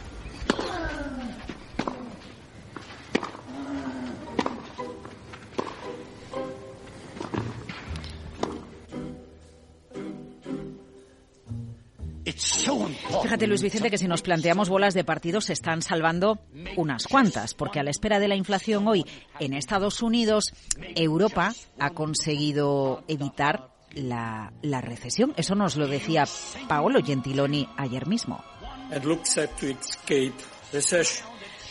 [13.26, 16.38] Fíjate, Luis Vicente, que si nos planteamos bolas de partido se están salvando
[16.76, 19.04] unas cuantas, porque a la espera de la inflación hoy
[19.40, 20.52] en Estados Unidos,
[20.94, 25.34] Europa ha conseguido evitar la, la recesión.
[25.36, 26.22] Eso nos lo decía
[26.68, 28.44] Paolo Gentiloni ayer mismo.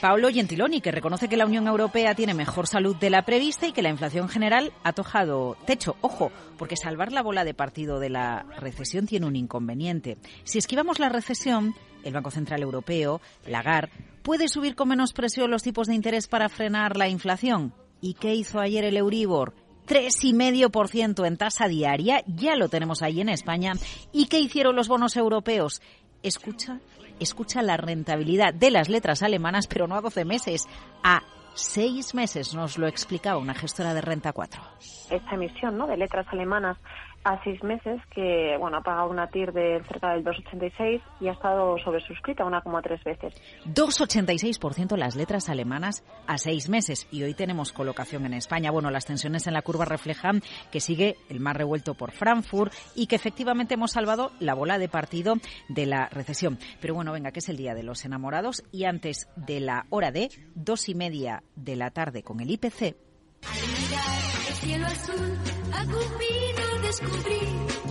[0.02, 3.72] Paolo Gentiloni, que reconoce que la Unión Europea tiene mejor salud de la prevista y
[3.72, 5.96] que la inflación general ha tojado techo.
[6.02, 10.18] Ojo, porque salvar la bola de partido de la recesión tiene un inconveniente.
[10.44, 15.64] Si esquivamos la recesión, el Banco Central Europeo, Lagarde, puede subir con menos presión los
[15.64, 17.74] tipos de interés para frenar la inflación.
[18.02, 19.54] ¿Y qué hizo ayer el Euribor?
[19.88, 23.74] 3,5% en tasa diaria, ya lo tenemos ahí en España.
[24.12, 25.82] ¿Y qué hicieron los bonos europeos?
[26.24, 26.80] Escucha
[27.20, 30.68] escucha la rentabilidad de las letras alemanas, pero no a 12 meses,
[31.04, 31.22] a
[31.54, 34.62] seis meses, nos lo explicaba una gestora de Renta 4.
[35.10, 35.88] Esta emisión ¿no?
[35.88, 36.78] de letras alemanas
[37.26, 41.32] a seis meses que bueno ha pagado una TIR de cerca del 2,86 y ha
[41.32, 43.34] estado sobresuscrita una como tres veces.
[43.66, 48.70] 2,86% las letras alemanas a seis meses y hoy tenemos colocación en España.
[48.70, 53.08] Bueno, las tensiones en la curva reflejan que sigue el más revuelto por Frankfurt y
[53.08, 55.36] que efectivamente hemos salvado la bola de partido
[55.68, 56.60] de la recesión.
[56.80, 60.12] Pero bueno, venga, que es el día de los enamorados y antes de la hora
[60.12, 63.05] de dos y media de la tarde con el IPC.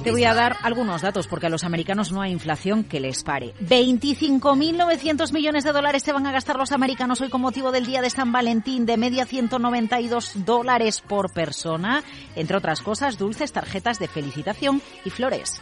[0.02, 3.22] Te voy a dar algunos datos porque a los americanos no hay inflación que les
[3.22, 3.54] pare.
[3.60, 8.02] 25.900 millones de dólares se van a gastar los americanos hoy con motivo del Día
[8.02, 12.02] de San Valentín, de media 192 dólares por persona,
[12.36, 15.60] entre otras cosas, dulces, tarjetas de felicitación y flores.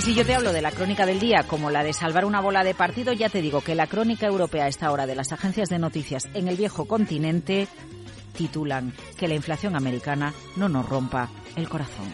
[0.00, 2.40] Y si yo te hablo de la crónica del día como la de salvar una
[2.40, 5.30] bola de partido, ya te digo que la crónica europea a esta hora de las
[5.30, 7.68] agencias de noticias en el viejo continente
[8.34, 12.06] titulan que la inflación americana no nos rompa el corazón.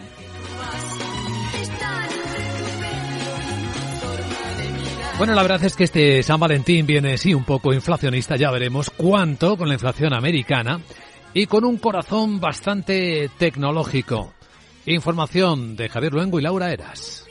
[5.17, 8.89] Bueno, la verdad es que este San Valentín viene sí un poco inflacionista, ya veremos
[8.89, 10.81] cuánto con la inflación americana
[11.33, 14.33] y con un corazón bastante tecnológico.
[14.85, 17.26] Información de Javier Luengo y Laura Eras.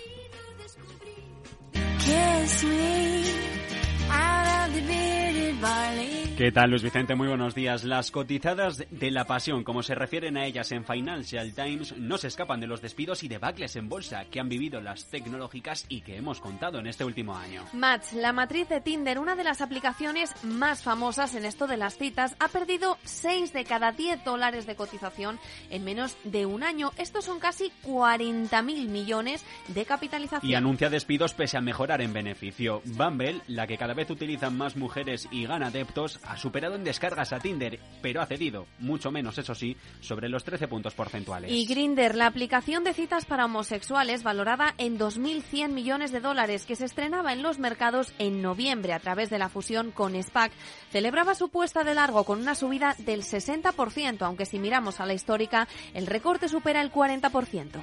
[6.36, 7.14] ¿Qué tal, Luis Vicente?
[7.14, 7.82] Muy buenos días.
[7.82, 12.28] Las cotizadas de la pasión, como se refieren a ellas en Financial Times, no se
[12.28, 16.18] escapan de los despidos y debacles en bolsa que han vivido las tecnológicas y que
[16.18, 17.64] hemos contado en este último año.
[17.72, 21.96] Match, la matriz de Tinder, una de las aplicaciones más famosas en esto de las
[21.96, 25.38] citas, ha perdido 6 de cada 10 dólares de cotización
[25.70, 26.90] en menos de un año.
[26.98, 30.52] Estos son casi 40.000 millones de capitalización.
[30.52, 32.82] Y anuncia despidos pese a mejorar en beneficio.
[32.84, 37.32] Bumble, la que cada vez utilizan más mujeres y gana adeptos, ha superado en descargas
[37.32, 41.50] a Tinder, pero ha cedido, mucho menos eso sí, sobre los 13 puntos porcentuales.
[41.50, 46.76] Y Grinder, la aplicación de citas para homosexuales valorada en 2.100 millones de dólares que
[46.76, 50.52] se estrenaba en los mercados en noviembre a través de la fusión con SPAC,
[50.90, 55.14] celebraba su puesta de largo con una subida del 60%, aunque si miramos a la
[55.14, 57.82] histórica, el recorte supera el 40%.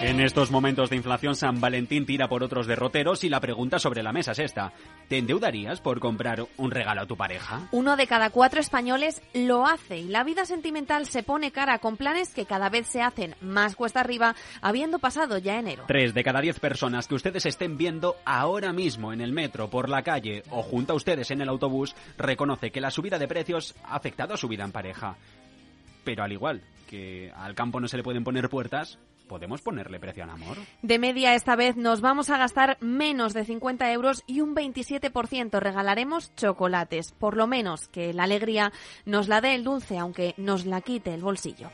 [0.00, 4.04] En estos momentos de inflación, San Valentín tira por otros derroteros y la pregunta sobre
[4.04, 4.72] la mesa es esta.
[5.08, 7.68] ¿Te endeudarías por comprar un regalo a tu pareja?
[7.72, 11.96] Uno de cada cuatro españoles lo hace y la vida sentimental se pone cara con
[11.96, 15.82] planes que cada vez se hacen más cuesta arriba, habiendo pasado ya enero.
[15.88, 19.88] Tres de cada diez personas que ustedes estén viendo ahora mismo en el metro, por
[19.88, 23.74] la calle o junto a ustedes en el autobús, reconoce que la subida de precios
[23.82, 25.16] ha afectado a su vida en pareja.
[26.04, 28.96] Pero al igual que al campo no se le pueden poner puertas,
[29.28, 30.56] ¿Podemos ponerle precio al amor?
[30.82, 35.60] De media esta vez nos vamos a gastar menos de 50 euros y un 27%
[35.60, 37.12] regalaremos chocolates.
[37.12, 38.72] Por lo menos que la alegría
[39.04, 41.70] nos la dé el dulce, aunque nos la quite el bolsillo.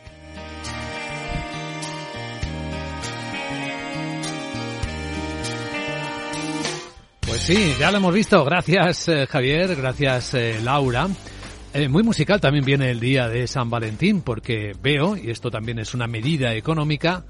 [7.21, 8.45] Pues sí, ya lo hemos visto.
[8.45, 11.09] Gracias eh, Javier, gracias eh, Laura.
[11.77, 15.81] Eh, muy musical también viene el día de San Valentín porque veo, y esto también
[15.81, 17.25] es una medida económica,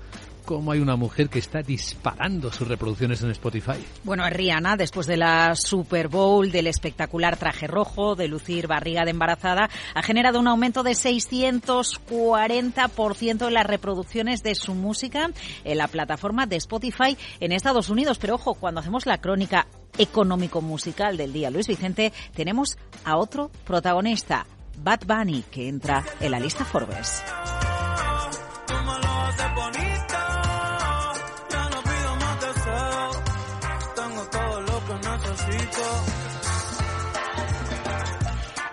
[0.45, 3.85] cómo hay una mujer que está disparando sus reproducciones en Spotify.
[4.05, 9.11] Bueno, Rihanna, después de la Super Bowl, del espectacular traje rojo, de lucir barriga de
[9.11, 15.31] embarazada, ha generado un aumento de 640% en las reproducciones de su música
[15.65, 18.19] en la plataforma de Spotify en Estados Unidos.
[18.19, 19.67] Pero ojo, cuando hacemos la crónica
[19.99, 24.47] económico-musical del día, Luis Vicente, tenemos a otro protagonista,
[24.79, 27.23] Bad Bunny, que entra en la lista Forbes.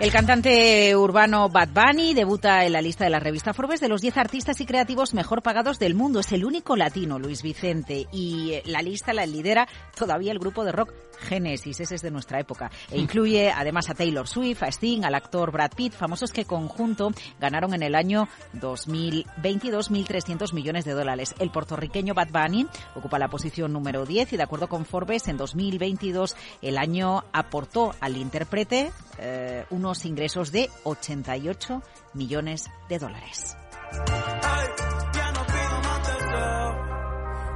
[0.02, 4.02] El cantante urbano Bad Bunny debuta en la lista de la revista Forbes de los
[4.02, 6.22] 10 artistas y creativos mejor pagados del mundo.
[6.22, 10.72] Es el único latino, Luis Vicente, y la lista la lidera todavía el grupo de
[10.72, 12.72] rock Genesis, ese es de nuestra época.
[12.90, 17.12] E incluye además a Taylor Swift, a Sting, al actor Brad Pitt, famosos que conjunto
[17.40, 21.36] ganaron en el año 2022 1.300 millones de dólares.
[21.38, 25.38] El puertorriqueño Bad Bunny ocupa la posición número 10 y de acuerdo con Forbes en
[25.38, 31.82] 2022 el año aportó al intérprete eh, unos ingresos de 88
[32.14, 33.58] millones de dólares.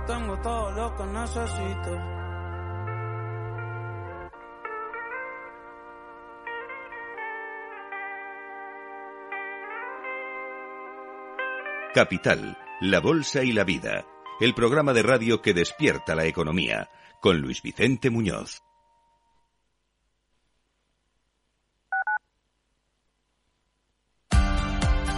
[0.08, 2.15] Tengo todo lo que necesito.
[11.95, 14.06] Capital, la Bolsa y la Vida,
[14.41, 16.89] el programa de radio que despierta la economía,
[17.21, 18.64] con Luis Vicente Muñoz.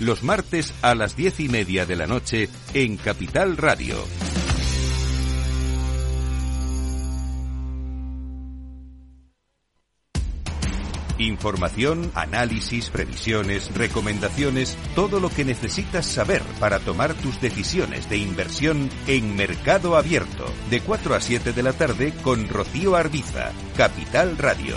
[0.00, 3.96] los martes a las diez y media de la noche en Capital Radio.
[11.18, 18.90] Información, análisis, previsiones, recomendaciones, todo lo que necesitas saber para tomar tus decisiones de inversión
[19.06, 24.76] en Mercado Abierto, de 4 a 7 de la tarde con Rocío Arbiza, Capital Radio.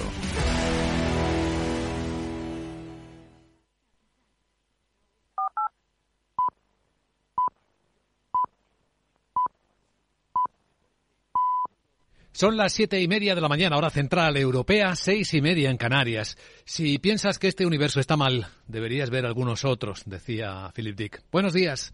[12.31, 15.77] Son las siete y media de la mañana, hora central europea, seis y media en
[15.77, 16.37] Canarias.
[16.65, 21.23] Si piensas que este universo está mal, deberías ver algunos otros, decía Philip Dick.
[21.31, 21.93] Buenos días.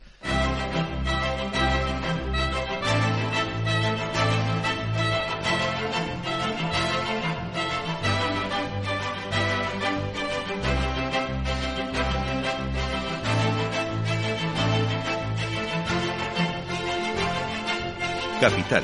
[18.42, 18.84] Capital,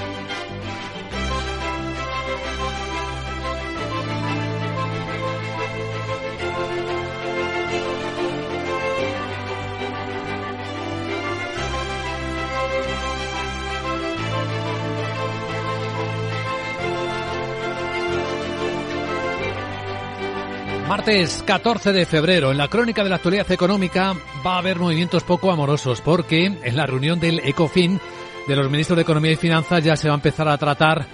[21.01, 24.13] Martes 14 de febrero, en la crónica de la actualidad económica
[24.45, 27.99] va a haber movimientos poco amorosos porque en la reunión del ECOFIN
[28.47, 31.07] de los ministros de Economía y Finanzas ya se va a empezar a tratar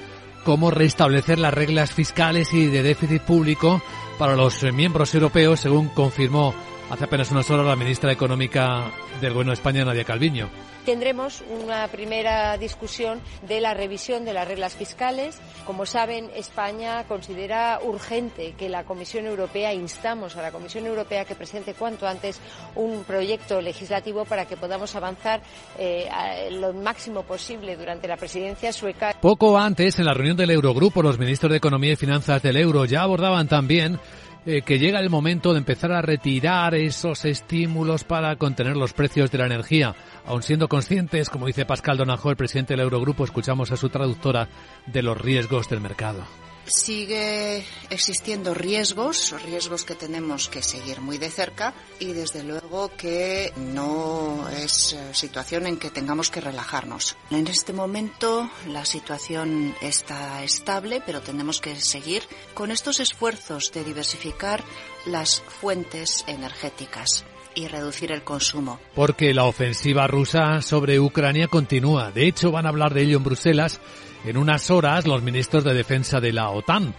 [0.43, 3.81] cómo restablecer las reglas fiscales y de déficit público
[4.19, 6.53] para los miembros europeos, según confirmó
[6.89, 10.49] hace apenas unas horas la ministra económica del Gobierno de España, Nadia Calviño
[10.87, 15.37] tendremos una primera discusión de la revisión de las reglas fiscales.
[15.65, 21.35] Como saben, España considera urgente que la Comisión Europea, instamos a la Comisión Europea que
[21.35, 22.39] presente cuanto antes
[22.75, 25.41] un proyecto legislativo para que podamos avanzar
[25.77, 26.07] eh,
[26.51, 29.13] lo máximo posible durante la presidencia sueca.
[29.19, 32.85] Poco antes, en la reunión del Eurogrupo, los ministros de Economía y Finanzas del Euro
[32.85, 33.99] ya abordaban también
[34.47, 39.29] eh, que llega el momento de empezar a retirar esos estímulos para contener los precios
[39.29, 39.93] de la energía.
[40.25, 44.47] Aun siendo conscientes, como dice Pascal Donajo, el presidente del Eurogrupo, escuchamos a su traductora
[44.85, 51.29] de los riesgos del mercado sigue existiendo riesgos, riesgos que tenemos que seguir muy de
[51.29, 57.15] cerca y desde luego que no es eh, situación en que tengamos que relajarnos.
[57.31, 63.83] En este momento la situación está estable, pero tenemos que seguir con estos esfuerzos de
[63.83, 64.63] diversificar
[65.05, 67.25] las fuentes energéticas
[67.55, 68.79] y reducir el consumo.
[68.93, 72.11] Porque la ofensiva rusa sobre Ucrania continúa.
[72.11, 73.81] De hecho, van a hablar de ello en Bruselas
[74.25, 76.93] en unas horas los ministros de defensa de la OTAN.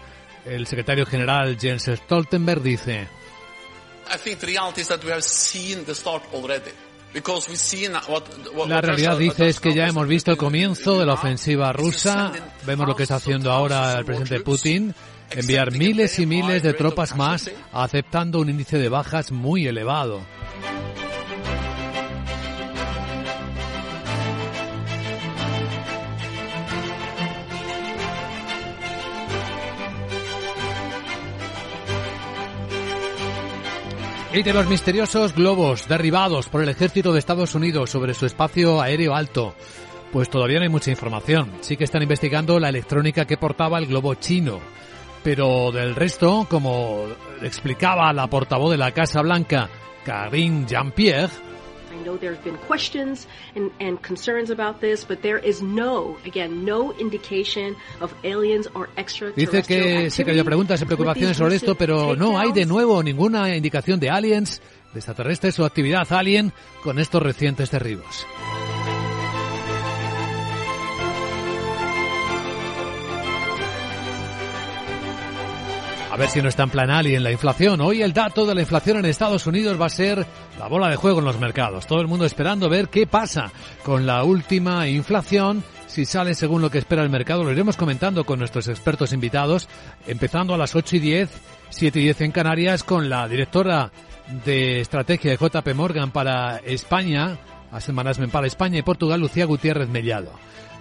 [0.45, 3.09] El secretario general Jens Stoltenberg dice.
[8.67, 12.33] La realidad dice es que ya hemos visto el comienzo de la ofensiva rusa.
[12.67, 14.95] Vemos lo que está haciendo ahora el presidente Putin.
[15.31, 20.23] Enviar miles y miles de tropas más aceptando un índice de bajas muy elevado.
[34.31, 38.81] Y de los misteriosos globos derribados por el ejército de Estados Unidos sobre su espacio
[38.81, 39.55] aéreo alto.
[40.13, 41.51] Pues todavía no hay mucha información.
[41.61, 44.61] Sí que están investigando la electrónica que portaba el globo chino.
[45.25, 47.07] Pero del resto, como
[47.43, 49.71] explicaba la portavoz de la Casa Blanca,
[50.05, 51.33] Karine Jean-Pierre,
[51.99, 56.17] I know there have been questions and, and concerns about this, but there is no,
[56.25, 58.89] again, no indication of aliens or
[59.37, 63.03] Dice que se que había preguntas y preocupaciones sobre esto, pero no hay de nuevo
[63.03, 64.61] ninguna indicación de aliens,
[64.93, 68.27] de extraterrestres o actividad alien con estos recientes derribos.
[76.19, 77.81] Ver si no está en plan alien la inflación.
[77.81, 80.27] Hoy el dato de la inflación en Estados Unidos va a ser
[80.59, 81.87] la bola de juego en los mercados.
[81.87, 83.53] Todo el mundo esperando ver qué pasa
[83.85, 85.63] con la última inflación.
[85.87, 89.69] Si sale según lo que espera el mercado, lo iremos comentando con nuestros expertos invitados,
[90.09, 91.31] empezando a las 8 y 10,
[91.71, 93.93] 7 y 10 en Canarias, con la directora
[94.45, 97.39] de estrategia de JP Morgan para España,
[97.71, 100.33] A Management para España y Portugal, Lucía Gutiérrez Mellado.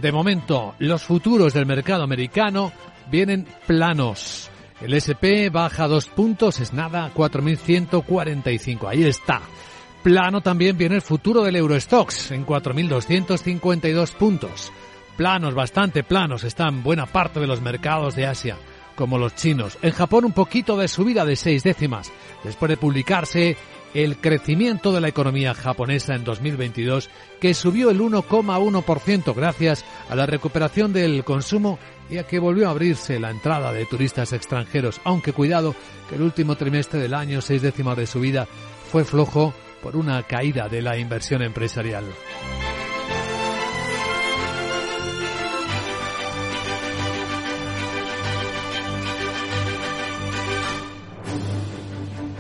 [0.02, 2.72] De momento, los futuros del mercado americano
[3.12, 4.50] vienen planos.
[4.80, 8.88] El SP baja dos puntos, es nada, 4.145.
[8.88, 9.42] Ahí está.
[10.04, 14.72] Plano también viene el futuro del Eurostox en 4.252 puntos.
[15.18, 18.56] Planos, bastante planos, están buena parte de los mercados de Asia,
[18.96, 19.80] como los chinos.
[19.82, 22.12] En Japón un poquito de subida de seis décimas,
[22.44, 23.58] después de publicarse
[23.94, 27.10] el crecimiento de la economía japonesa en 2022,
[27.40, 31.80] que subió el 1,1% gracias a la recuperación del consumo
[32.10, 35.76] y a que volvió a abrirse la entrada de turistas extranjeros, aunque cuidado
[36.10, 38.48] que el último trimestre del año, seis décimas de subida,
[38.92, 42.06] fue flojo por una caída de la inversión empresarial.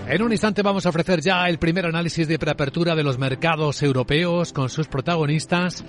[0.09, 3.83] En un instante vamos a ofrecer ya el primer análisis de preapertura de los mercados
[3.83, 5.83] europeos con sus protagonistas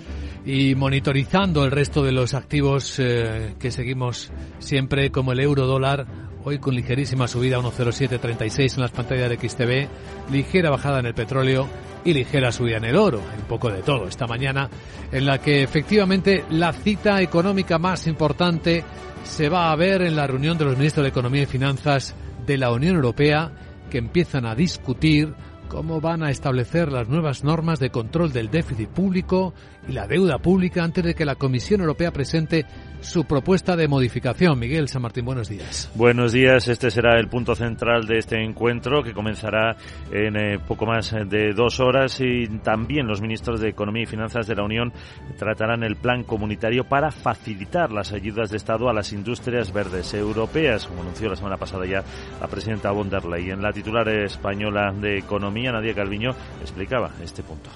[0.45, 6.05] y monitorizando el resto de los activos eh, que seguimos siempre como el euro dólar
[6.43, 11.69] hoy con ligerísima subida 1.0736 en las pantallas de XTV, ligera bajada en el petróleo
[12.05, 14.69] y ligera subida en el oro, un poco de todo esta mañana,
[15.13, 18.83] en la que efectivamente la cita económica más importante
[19.23, 22.57] se va a ver en la reunión de los ministros de Economía y Finanzas de
[22.57, 23.53] la Unión Europea
[23.89, 25.35] que empiezan a discutir
[25.69, 29.55] cómo van a establecer las nuevas normas de control del déficit público
[29.89, 32.67] y la deuda pública antes de que la Comisión Europea presente
[33.01, 34.59] su propuesta de modificación.
[34.59, 35.91] Miguel San Martín, buenos días.
[35.95, 36.69] Buenos días.
[36.69, 39.77] Este será el punto central de este encuentro que comenzará
[40.13, 44.47] en eh, poco más de dos horas y también los ministros de Economía y Finanzas
[44.47, 44.93] de la Unión
[45.39, 50.87] tratarán el plan comunitario para facilitar las ayudas de Estado a las industrias verdes europeas,
[50.87, 52.03] como anunció la semana pasada ya
[52.41, 53.63] la presidenta von der Leyen.
[53.63, 56.31] La titular española de Economía, Nadia Calviño,
[56.61, 57.71] explicaba este punto.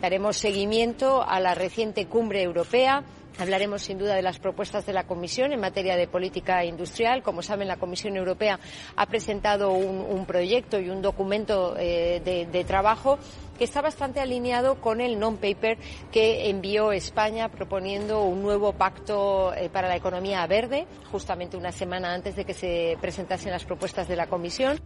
[0.00, 3.04] Daremos seguimiento a la reciente cumbre europea
[3.38, 7.22] Hablaremos sin duda de las propuestas de la Comisión en materia de política industrial.
[7.22, 8.58] Como saben, la Comisión Europea
[8.96, 13.18] ha presentado un, proyecto y un documento eh, de, trabajo
[13.58, 15.78] que está bastante alineado con el non-paper
[16.10, 22.12] que envió España proponiendo un nuevo pacto eh, para la economía verde, justamente una semana
[22.12, 24.80] antes de que se presentasen las propuestas de la Comisión.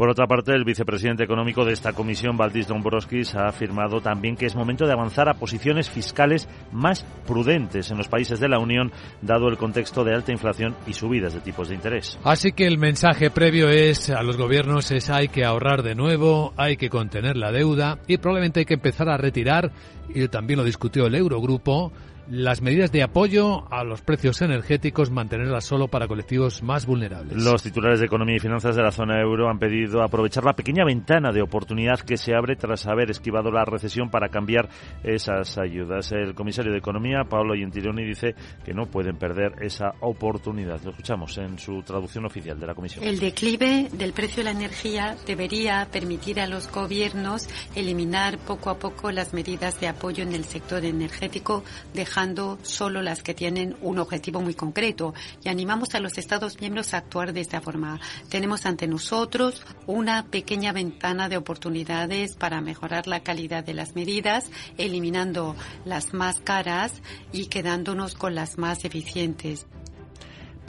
[0.00, 4.46] Por otra parte, el vicepresidente económico de esta comisión, Valdis Dombrovskis, ha afirmado también que
[4.46, 8.92] es momento de avanzar a posiciones fiscales más prudentes en los países de la Unión,
[9.20, 12.18] dado el contexto de alta inflación y subidas de tipos de interés.
[12.24, 16.54] Así que el mensaje previo es a los gobiernos es hay que ahorrar de nuevo,
[16.56, 19.70] hay que contener la deuda y probablemente hay que empezar a retirar,
[20.08, 21.92] y también lo discutió el Eurogrupo,
[22.30, 27.42] las medidas de apoyo a los precios energéticos mantenerlas solo para colectivos más vulnerables.
[27.42, 30.84] Los titulares de Economía y Finanzas de la zona euro han pedido aprovechar la pequeña
[30.84, 34.68] ventana de oportunidad que se abre tras haber esquivado la recesión para cambiar
[35.02, 36.12] esas ayudas.
[36.12, 40.80] El comisario de Economía, Paolo Gentiloni, dice que no pueden perder esa oportunidad.
[40.84, 43.04] Lo escuchamos en su traducción oficial de la Comisión.
[43.04, 48.78] El declive del precio de la energía debería permitir a los gobiernos eliminar poco a
[48.78, 52.19] poco las medidas de apoyo en el sector energético, dejando
[52.62, 56.98] solo las que tienen un objetivo muy concreto y animamos a los Estados miembros a
[56.98, 57.98] actuar de esta forma.
[58.28, 64.50] Tenemos ante nosotros una pequeña ventana de oportunidades para mejorar la calidad de las medidas,
[64.76, 66.92] eliminando las más caras
[67.32, 69.66] y quedándonos con las más eficientes.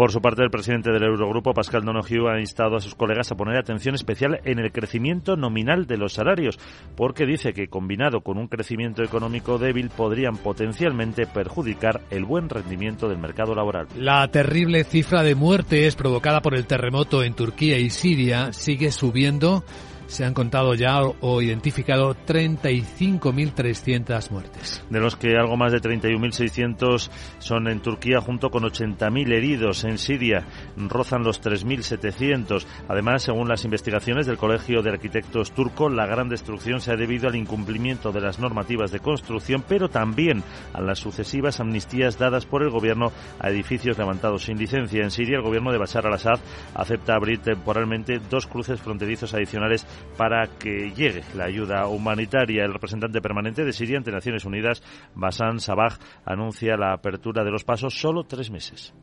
[0.01, 3.35] Por su parte, el presidente del Eurogrupo, Pascal Donoghue, ha instado a sus colegas a
[3.35, 6.57] poner atención especial en el crecimiento nominal de los salarios,
[6.95, 13.09] porque dice que combinado con un crecimiento económico débil podrían potencialmente perjudicar el buen rendimiento
[13.09, 13.89] del mercado laboral.
[13.95, 19.63] La terrible cifra de muertes provocada por el terremoto en Turquía y Siria sigue subiendo
[20.11, 24.83] se han contado ya o identificado 35.300 muertes.
[24.89, 27.09] De los que algo más de 31.600
[27.39, 30.45] son en Turquía, junto con 80.000 heridos en Siria,
[30.75, 32.65] rozan los 3.700.
[32.89, 37.29] Además, según las investigaciones del Colegio de Arquitectos turco, la gran destrucción se ha debido
[37.29, 40.43] al incumplimiento de las normativas de construcción, pero también
[40.73, 45.03] a las sucesivas amnistías dadas por el gobierno a edificios levantados sin licencia.
[45.03, 46.41] En Siria, el gobierno de Bashar al-Assad
[46.75, 49.87] acepta abrir temporalmente dos cruces fronterizos adicionales
[50.17, 52.63] para que llegue la ayuda humanitaria.
[52.63, 54.81] El representante permanente de Siria ante Naciones Unidas,
[55.15, 58.93] Basan Sabah, anuncia la apertura de los pasos solo tres meses.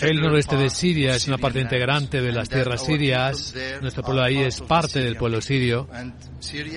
[0.00, 3.54] El noroeste de Siria es una parte integrante de las tierras sirias.
[3.80, 5.88] Nuestro pueblo ahí es parte del pueblo sirio.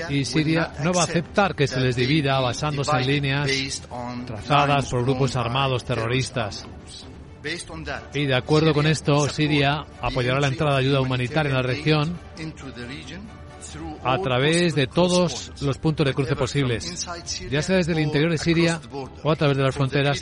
[0.09, 3.49] Y Siria no va a aceptar que se les divida basándose en líneas
[4.25, 6.67] trazadas por grupos armados terroristas.
[8.13, 12.19] Y de acuerdo con esto, Siria apoyará la entrada de ayuda humanitaria en la región
[14.03, 17.07] a través de todos los puntos de cruce posibles,
[17.49, 18.79] ya sea desde el interior de Siria
[19.23, 20.21] o a través de las fronteras,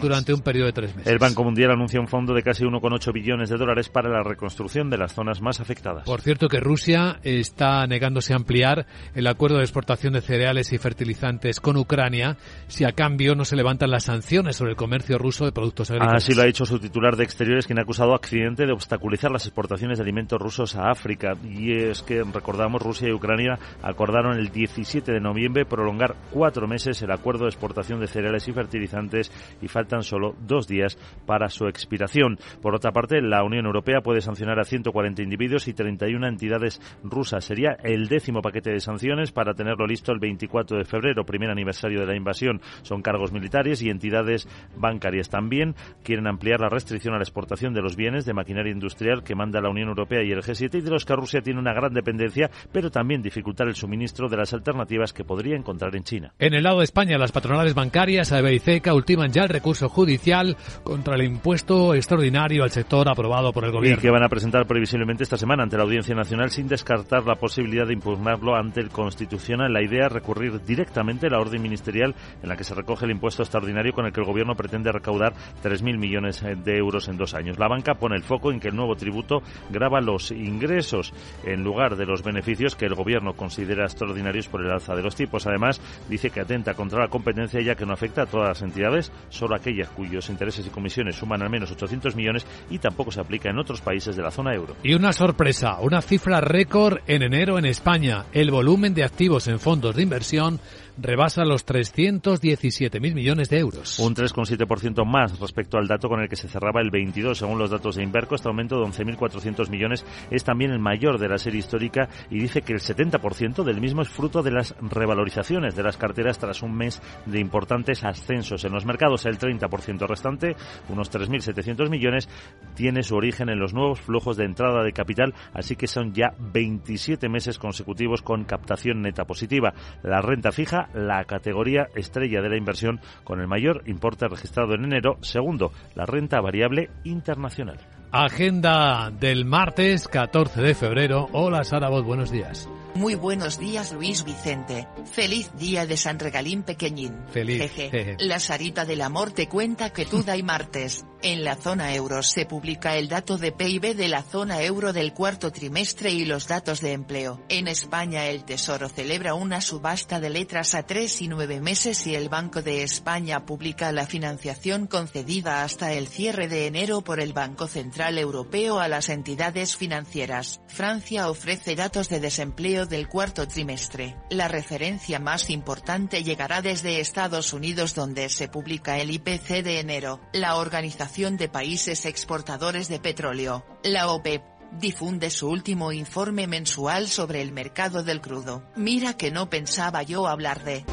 [0.00, 1.12] durante un periodo de tres meses.
[1.12, 4.90] El Banco Mundial anuncia un fondo de casi 1,8 billones de dólares para la reconstrucción
[4.90, 6.04] de las zonas más afectadas.
[6.04, 10.78] Por cierto, que Rusia está negándose a ampliar el acuerdo de exportación de cereales y
[10.78, 12.36] fertilizantes con Ucrania
[12.68, 16.24] si a cambio no se levantan las sanciones sobre el comercio ruso de productos agrícolas.
[16.24, 19.30] Así lo ha dicho su titular de Exteriores, quien ha acusado a Occidente de obstaculizar
[19.30, 21.34] las exportaciones de alimentos rusos a África.
[21.44, 27.00] Y es que, recordamos, Rusia y Ucrania acordaron el 17 de noviembre prolongar cuatro meses
[27.02, 29.30] el acuerdo de exportación de cereales y fertilizantes
[29.60, 32.38] y faltan solo dos días para su expiración.
[32.60, 37.44] Por otra parte, la Unión Europea puede sancionar a 140 individuos y 31 entidades rusas.
[37.44, 42.00] Sería el décimo paquete de sanciones para tenerlo listo el 24 de febrero, primer aniversario
[42.00, 42.60] de la invasión.
[42.82, 45.28] Son cargos militares y entidades bancarias.
[45.28, 49.34] También quieren ampliar la restricción a la exportación de los bienes de maquinaria industrial que
[49.34, 51.92] manda la Unión Europea y el G7 y de los que Rusia tiene una gran
[51.92, 56.32] dependencia, pero también dificultar el suministro de las alternativas que podría encontrar en China.
[56.38, 59.88] En el lado de España, las patronales bancarias, AEB y CECA, ultiman ya el recurso
[59.88, 63.98] judicial contra el impuesto extraordinario al sector aprobado por el gobierno.
[63.98, 67.36] Y que van a presentar previsiblemente esta semana ante la Audiencia Nacional sin descartar la
[67.36, 69.72] posibilidad de impugnarlo ante el Constitucional.
[69.72, 73.10] La idea es recurrir directamente a la orden ministerial en la que se recoge el
[73.10, 77.34] impuesto extraordinario con el que el gobierno pretende recaudar 3.000 millones de euros en dos
[77.34, 77.58] años.
[77.58, 81.12] La banca pone el foco en que el nuevo tributo grava los ingresos
[81.44, 85.14] en lugar de los beneficios que el gobierno considera extraordinarios por el alza de los
[85.14, 85.46] tipos.
[85.46, 89.12] Además, dice que atenta contra la competencia ya que no afecta a todas las entidades,
[89.28, 93.50] solo aquellas cuyos intereses y comisiones suman al menos 800 millones y tampoco se aplica
[93.50, 94.76] en otros países de la zona euro.
[94.82, 98.24] Y una sorpresa, una cifra récord en enero en España.
[98.32, 100.60] El volumen de activos en fondos de inversión
[100.98, 103.98] rebasa los 317.000 millones de euros.
[103.98, 107.70] Un 3,7% más respecto al dato con el que se cerraba el 22, según los
[107.70, 108.34] datos de Inverco.
[108.34, 112.62] Este aumento de 11.400 millones es también el mayor de la serie histórica y dice
[112.62, 116.74] que el 70% del mismo es fruto de las revalorizaciones de las carteras tras un
[116.74, 119.26] mes de importantes ascensos en los mercados.
[119.26, 120.56] El 30% restante,
[120.88, 122.28] unos 3.700 millones,
[122.74, 126.34] tiene su origen en los nuevos flujos de entrada de capital, así que son ya
[126.38, 129.72] 27 meses consecutivos con captación neta positiva.
[130.02, 134.84] La renta fija la categoría estrella de la inversión con el mayor importe registrado en
[134.84, 137.78] enero, segundo, la renta variable internacional.
[138.14, 141.30] Agenda del martes 14 de febrero.
[141.32, 142.68] Hola Sara buenos días.
[142.94, 144.86] Muy buenos días Luis Vicente.
[145.10, 147.14] Feliz día de San Regalín Pequeñín.
[147.30, 147.72] Feliz.
[147.72, 148.16] Jeje.
[148.20, 151.06] La Sarita del Amor te cuenta que tú y martes.
[151.22, 155.14] En la zona euro se publica el dato de PIB de la zona euro del
[155.14, 157.40] cuarto trimestre y los datos de empleo.
[157.48, 162.16] En España el Tesoro celebra una subasta de letras a tres y nueve meses y
[162.16, 167.32] el Banco de España publica la financiación concedida hasta el cierre de enero por el
[167.32, 170.60] Banco Central Europeo a las entidades financieras.
[170.66, 174.16] Francia ofrece datos de desempleo del cuarto trimestre.
[174.30, 180.20] La referencia más importante llegará desde Estados Unidos donde se publica el IPC de enero.
[180.32, 184.42] La organización de Países Exportadores de Petróleo, la OPEP,
[184.78, 188.62] difunde su último informe mensual sobre el mercado del crudo.
[188.76, 190.84] Mira que no pensaba yo hablar de...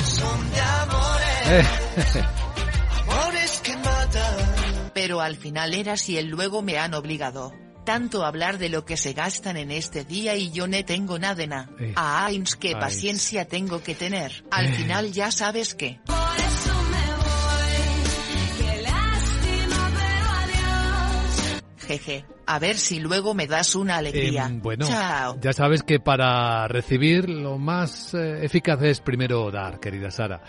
[5.02, 7.54] Pero al final era si el luego me han obligado.
[7.86, 11.48] Tanto hablar de lo que se gastan en este día y yo no tengo nada
[11.48, 11.70] na.
[11.80, 11.94] Eh.
[11.96, 12.80] A Ains qué Ains.
[12.80, 14.44] paciencia tengo que tener.
[14.52, 14.74] Al Eh.
[14.74, 16.00] final ya sabes que...
[21.88, 24.46] Jeje, a ver si luego me das una alegría.
[24.46, 25.38] Em, bueno, Chao.
[25.42, 30.42] ya sabes que para recibir lo más eh, eficaz es primero dar, querida Sara.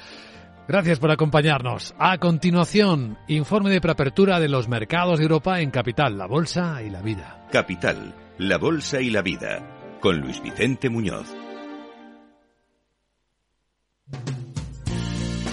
[0.68, 1.94] Gracias por acompañarnos.
[1.98, 6.90] A continuación, informe de preapertura de los mercados de Europa en Capital, la Bolsa y
[6.90, 7.46] la Vida.
[7.50, 11.34] Capital, la Bolsa y la Vida, con Luis Vicente Muñoz.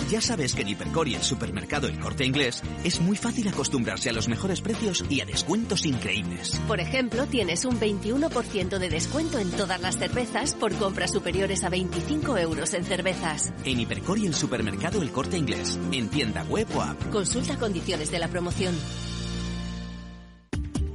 [0.09, 4.09] Ya sabes que en Hipercor y el supermercado El Corte Inglés es muy fácil acostumbrarse
[4.09, 6.61] a los mejores precios y a descuentos increíbles.
[6.65, 11.69] Por ejemplo, tienes un 21% de descuento en todas las cervezas por compras superiores a
[11.69, 13.51] 25 euros en cervezas.
[13.65, 17.09] En Hipercor y el supermercado El Corte Inglés, en tienda web o app.
[17.11, 18.75] Consulta condiciones de la promoción.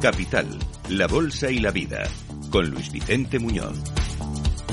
[0.00, 0.46] Capital,
[0.88, 2.02] la Bolsa y la Vida,
[2.50, 3.76] con Luis Vicente Muñoz.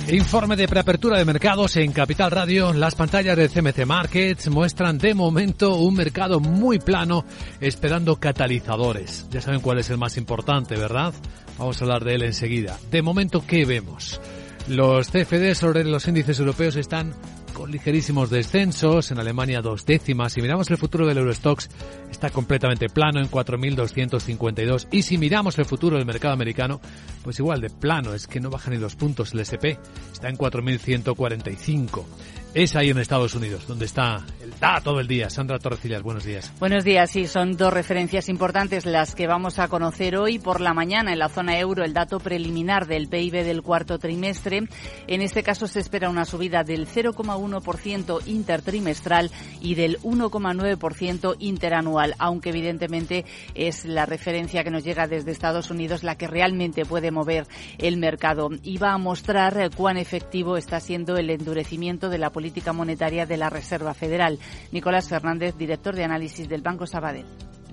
[0.09, 2.71] Informe de preapertura de mercados en Capital Radio.
[2.71, 7.25] Las pantallas de CMC Markets muestran de momento un mercado muy plano
[7.59, 9.27] esperando catalizadores.
[9.29, 11.13] Ya saben cuál es el más importante, ¿verdad?
[11.57, 12.79] Vamos a hablar de él enseguida.
[12.89, 14.21] De momento, ¿qué vemos?
[14.69, 17.13] Los CFD sobre los índices europeos están
[17.57, 20.33] con ligerísimos descensos, en Alemania dos décimas.
[20.33, 21.69] Si miramos el futuro del Eurostox,
[22.11, 24.87] está completamente plano en 4.252.
[24.91, 26.79] Y si miramos el futuro del mercado americano,
[27.23, 29.33] pues igual de plano, es que no bajan ni los puntos.
[29.33, 29.73] El SP
[30.13, 32.03] está en 4.145
[32.63, 34.53] es ahí en Estados Unidos, donde está el
[34.83, 35.29] todo el día.
[35.29, 36.51] Sandra Torrecillas, buenos días.
[36.59, 40.73] Buenos días, sí, son dos referencias importantes las que vamos a conocer hoy por la
[40.73, 44.63] mañana en la zona euro, el dato preliminar del PIB del cuarto trimestre.
[45.05, 49.29] En este caso se espera una subida del 0,1% intertrimestral
[49.61, 56.03] y del 1,9% interanual, aunque evidentemente es la referencia que nos llega desde Estados Unidos
[56.03, 57.45] la que realmente puede mover
[57.77, 62.46] el mercado y va a mostrar cuán efectivo está siendo el endurecimiento de la política
[62.73, 64.39] monetaria de la Reserva Federal.
[64.71, 67.25] Nicolás Fernández, director de análisis del Banco Sabadell.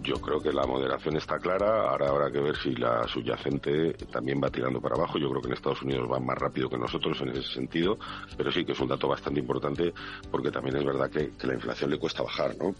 [0.02, 1.88] Yo creo que la moderación está clara.
[1.88, 5.18] Ahora habrá que ver si la subyacente también va tirando para abajo.
[5.18, 7.98] Yo creo que en Estados Unidos va más rápido que nosotros en ese sentido,
[8.36, 9.94] pero sí que es un dato bastante importante
[10.30, 12.74] porque también es verdad que, que la inflación le cuesta bajar, ¿no?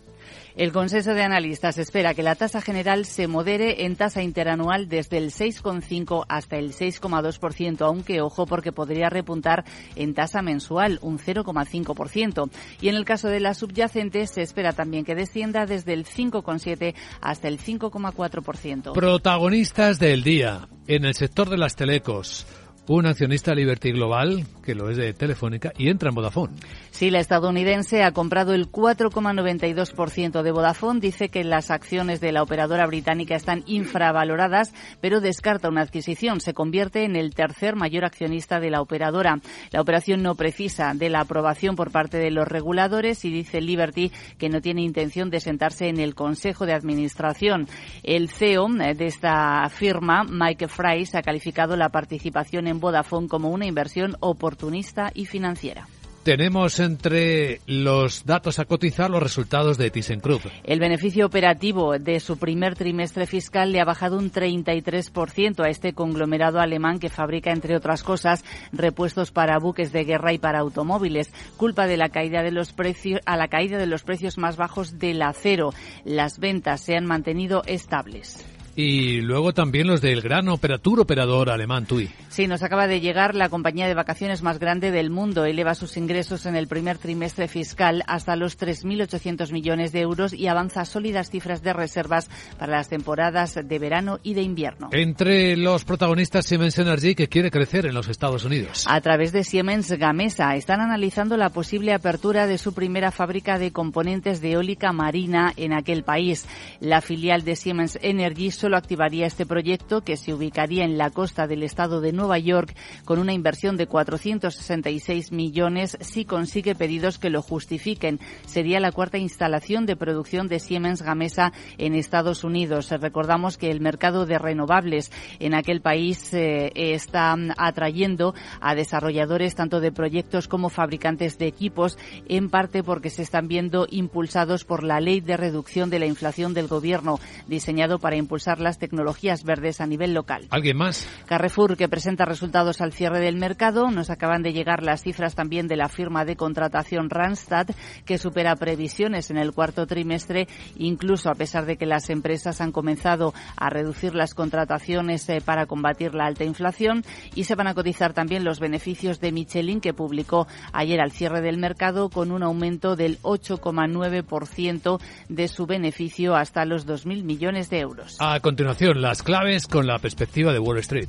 [0.57, 5.19] El consenso de analistas espera que la tasa general se modere en tasa interanual desde
[5.19, 9.65] el 6,5 hasta el 6,2%, aunque ojo porque podría repuntar
[9.97, 12.51] en tasa mensual un 0,5%.
[12.81, 16.95] Y en el caso de la subyacente se espera también que descienda desde el 5,7
[17.21, 18.93] hasta el 5,4%.
[18.93, 22.47] Protagonistas del día en el sector de las telecos
[22.87, 26.55] un accionista Liberty Global, que lo es de Telefónica, y entra en Vodafone.
[26.95, 31.01] Sí, la estadounidense ha comprado el 4,92% de Vodafone.
[31.01, 36.41] Dice que las acciones de la operadora británica están infravaloradas, pero descarta una adquisición.
[36.41, 39.41] Se convierte en el tercer mayor accionista de la operadora.
[39.73, 44.13] La operación no precisa de la aprobación por parte de los reguladores y dice Liberty
[44.39, 47.67] que no tiene intención de sentarse en el Consejo de Administración.
[48.05, 53.67] El CEO de esta firma, Mike Fry, ha calificado la participación en Vodafone como una
[53.67, 55.89] inversión oportunista y financiera.
[56.25, 60.47] Tenemos entre los datos a cotizar los resultados de ThyssenKrupp.
[60.65, 65.93] El beneficio operativo de su primer trimestre fiscal le ha bajado un 33% a este
[65.93, 71.31] conglomerado alemán que fabrica, entre otras cosas, repuestos para buques de guerra y para automóviles,
[71.59, 74.99] culpa de la caída de los precios a la caída de los precios más bajos
[74.99, 75.75] del acero.
[76.07, 78.43] Las ventas se han mantenido estables.
[78.77, 82.11] Y luego también los del gran operatur operador alemán TUI.
[82.29, 85.45] Sí, nos acaba de llegar la compañía de vacaciones más grande del mundo.
[85.45, 90.49] Eleva sus ingresos en el primer trimestre fiscal hasta los 3.800 millones de euros y
[90.49, 94.89] avanza sólidas cifras de reservas para las temporadas de verano y de invierno.
[94.93, 98.85] Entre los protagonistas Siemens Energy que quiere crecer en los Estados Unidos.
[98.89, 103.73] A través de Siemens Gamesa están analizando la posible apertura de su primera fábrica de
[103.73, 106.47] componentes de eólica marina en aquel país.
[106.81, 111.47] La filial de Siemens Energy solo activaría este proyecto que se ubicaría en la costa
[111.47, 117.29] del estado de Nueva York con una inversión de 466 millones si consigue pedidos que
[117.29, 118.21] lo justifiquen.
[118.47, 122.89] Sería la cuarta instalación de producción de Siemens Gamesa en Estados Unidos.
[122.89, 129.81] Recordamos que el mercado de renovables en aquel país eh, está atrayendo a desarrolladores tanto
[129.81, 131.99] de proyectos como fabricantes de equipos,
[132.31, 136.55] en parte porque se están viendo impulsados por la ley de reducción de la inflación
[136.55, 140.47] del gobierno, diseñado para impulsar las tecnologías verdes a nivel local.
[140.51, 141.09] ¿Alguien más?
[141.27, 143.91] Carrefour, que presenta resultados al cierre del mercado.
[143.91, 147.69] Nos acaban de llegar las cifras también de la firma de contratación Randstad,
[148.05, 152.73] que supera previsiones en el cuarto trimestre, incluso a pesar de que las empresas han
[152.73, 157.05] comenzado a reducir las contrataciones eh, para combatir la alta inflación.
[157.35, 161.41] Y se van a cotizar también los beneficios de Michelin, que publicó ayer al cierre
[161.41, 167.81] del mercado con un aumento del 8,9% de su beneficio hasta los 2.000 millones de
[167.81, 168.17] euros.
[168.21, 171.09] A continuación, las claves con la perspectiva de Wall Street.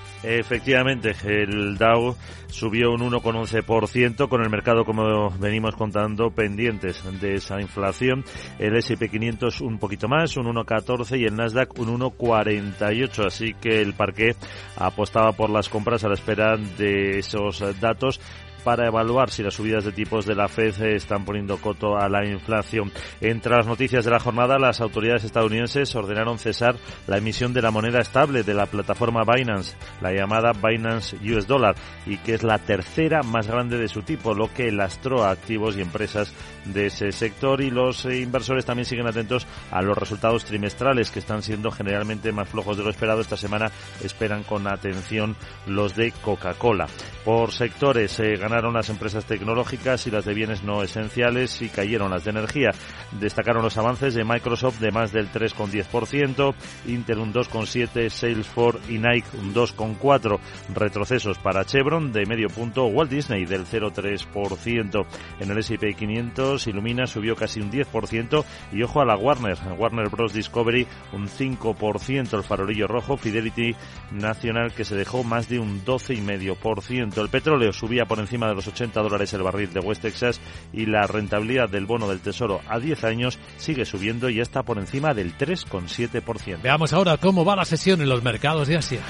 [0.23, 2.15] Efectivamente, el Dow
[2.47, 8.23] subió un 1,11% con el mercado, como venimos contando, pendientes de esa inflación.
[8.59, 13.25] El S&P 500 un poquito más, un 1,14 y el Nasdaq un 1,48.
[13.25, 14.35] Así que el parque
[14.77, 18.19] apostaba por las compras a la espera de esos datos
[18.63, 22.25] para evaluar si las subidas de tipos de la Fed están poniendo coto a la
[22.25, 22.91] inflación.
[23.19, 26.75] Entre las noticias de la jornada, las autoridades estadounidenses ordenaron cesar
[27.07, 31.75] la emisión de la moneda estable de la plataforma Binance, la llamada Binance US Dollar,
[32.05, 35.81] y que es la tercera más grande de su tipo, lo que lastró activos y
[35.81, 36.33] empresas
[36.65, 37.61] de ese sector.
[37.61, 42.49] Y los inversores también siguen atentos a los resultados trimestrales, que están siendo generalmente más
[42.49, 43.21] flojos de lo esperado.
[43.21, 43.71] Esta semana
[44.03, 45.35] esperan con atención
[45.65, 46.87] los de Coca-Cola.
[47.25, 52.11] Por sectores, eh, ganaron las empresas tecnológicas y las de bienes no esenciales y cayeron
[52.11, 52.71] las de energía.
[53.13, 56.53] Destacaron los avances de Microsoft de más del 3,10%,
[56.87, 60.37] Intel un 2,7%, Salesforce y Nike un 2,4%.
[60.73, 65.05] Retrocesos para Chevron de medio punto, Walt Disney del 0,3%.
[65.39, 68.43] En el S&P 500, Illumina subió casi un 10%
[68.73, 70.33] y ojo a la Warner, Warner Bros.
[70.33, 73.75] Discovery un 5%, el farolillo rojo, Fidelity
[74.11, 77.21] Nacional que se dejó más de un 12,5%.
[77.21, 80.39] El petróleo subía por encima de los 80 dólares el barril de West Texas
[80.73, 84.77] y la rentabilidad del bono del Tesoro a 10 años sigue subiendo y está por
[84.77, 86.61] encima del 3,7%.
[86.61, 89.01] Veamos ahora cómo va la sesión en los mercados de Asia.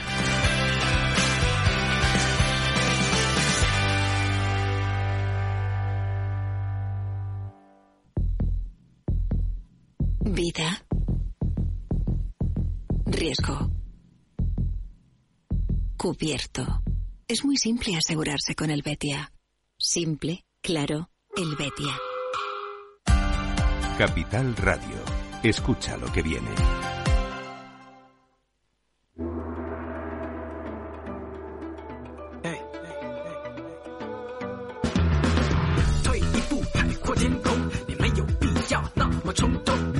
[10.24, 10.86] Vida.
[13.06, 13.70] Riesgo.
[15.98, 16.82] Cubierto.
[17.32, 19.32] Es muy simple asegurarse con el Betia.
[19.78, 21.98] Simple, claro, el Betia.
[23.98, 24.98] Capital Radio.
[25.42, 26.50] Escucha lo que viene.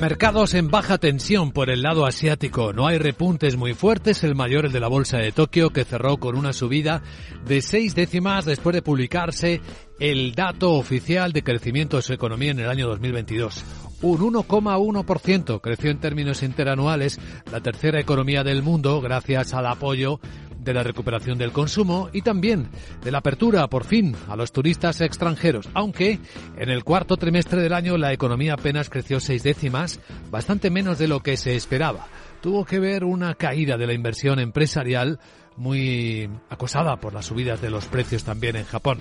[0.02, 2.72] Mercados en baja tensión por el lado asiático.
[2.72, 4.24] No hay repuntes muy fuertes.
[4.24, 7.04] El mayor, el de la bolsa de Tokio, que cerró con una subida
[7.46, 9.60] de seis décimas después de publicarse
[10.00, 13.64] el dato oficial de crecimiento de su economía en el año 2022.
[14.02, 17.20] Un 1,1% creció en términos interanuales
[17.52, 20.18] la tercera economía del mundo gracias al apoyo
[20.62, 22.68] de la recuperación del consumo y también
[23.02, 26.18] de la apertura, por fin, a los turistas extranjeros, aunque
[26.56, 30.00] en el cuarto trimestre del año la economía apenas creció seis décimas,
[30.30, 32.06] bastante menos de lo que se esperaba.
[32.40, 35.20] Tuvo que ver una caída de la inversión empresarial
[35.56, 38.98] muy acosada por las subidas de los precios también en Japón.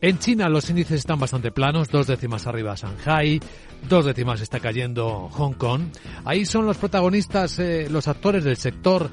[0.00, 3.40] En China los índices están bastante planos, dos décimas arriba Shanghai,
[3.88, 5.82] dos décimas está cayendo Hong Kong.
[6.24, 9.10] Ahí son los protagonistas, eh, los actores del sector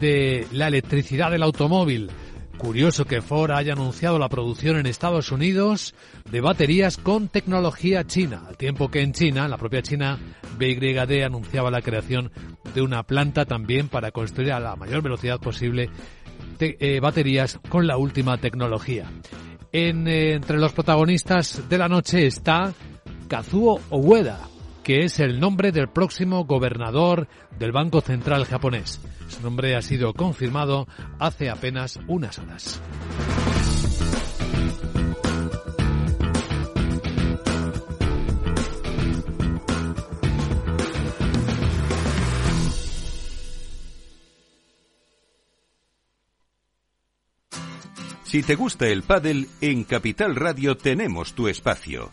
[0.00, 2.10] de la electricidad del automóvil.
[2.58, 5.94] Curioso que Ford haya anunciado la producción en Estados Unidos
[6.30, 10.18] de baterías con tecnología china, al tiempo que en China, la propia China,
[10.58, 12.32] BYD anunciaba la creación
[12.74, 15.90] de una planta también para construir a la mayor velocidad posible
[16.58, 19.04] eh, baterías con la última tecnología.
[19.72, 22.72] En, eh, entre los protagonistas de la noche está
[23.28, 24.40] Kazuo Ueda,
[24.86, 27.26] que es el nombre del próximo gobernador
[27.58, 29.00] del Banco Central japonés.
[29.26, 30.86] Su nombre ha sido confirmado
[31.18, 32.80] hace apenas unas horas.
[48.22, 52.12] Si te gusta el pádel, en Capital Radio tenemos tu espacio.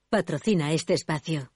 [0.11, 1.49] patrocina este espacio.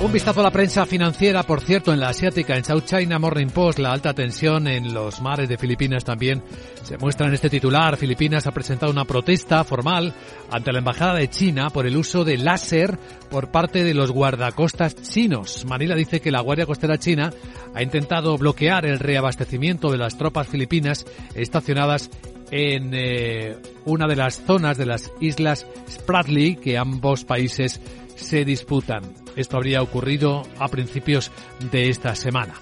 [0.00, 3.48] Un vistazo a la prensa financiera, por cierto, en la asiática, en South China Morning
[3.48, 6.42] Post, la alta tensión en los mares de Filipinas también
[6.82, 7.96] se muestra en este titular.
[7.98, 10.14] Filipinas ha presentado una protesta formal
[10.50, 12.98] ante la Embajada de China por el uso de láser
[13.30, 15.66] por parte de los guardacostas chinos.
[15.66, 17.30] Manila dice que la Guardia Costera China
[17.74, 22.10] ha intentado bloquear el reabastecimiento de las tropas filipinas estacionadas
[22.52, 27.80] en eh, una de las zonas de las islas Spratly que ambos países
[28.14, 29.02] se disputan.
[29.34, 31.32] Esto habría ocurrido a principios
[31.72, 32.54] de esta semana.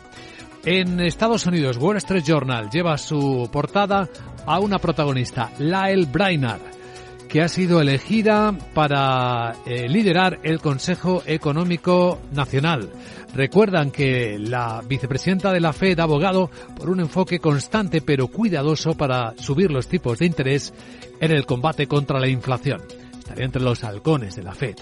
[0.65, 4.09] En Estados Unidos, Wall Street Journal lleva su portada
[4.47, 6.61] a una protagonista, Lael Brainard,
[7.29, 12.91] que ha sido elegida para eh, liderar el Consejo Económico Nacional.
[13.35, 18.97] Recuerdan que la vicepresidenta de la Fed ha abogado por un enfoque constante pero cuidadoso
[18.97, 20.75] para subir los tipos de interés
[21.21, 22.83] en el combate contra la inflación.
[23.19, 24.77] Estaría entre los halcones de la Fed.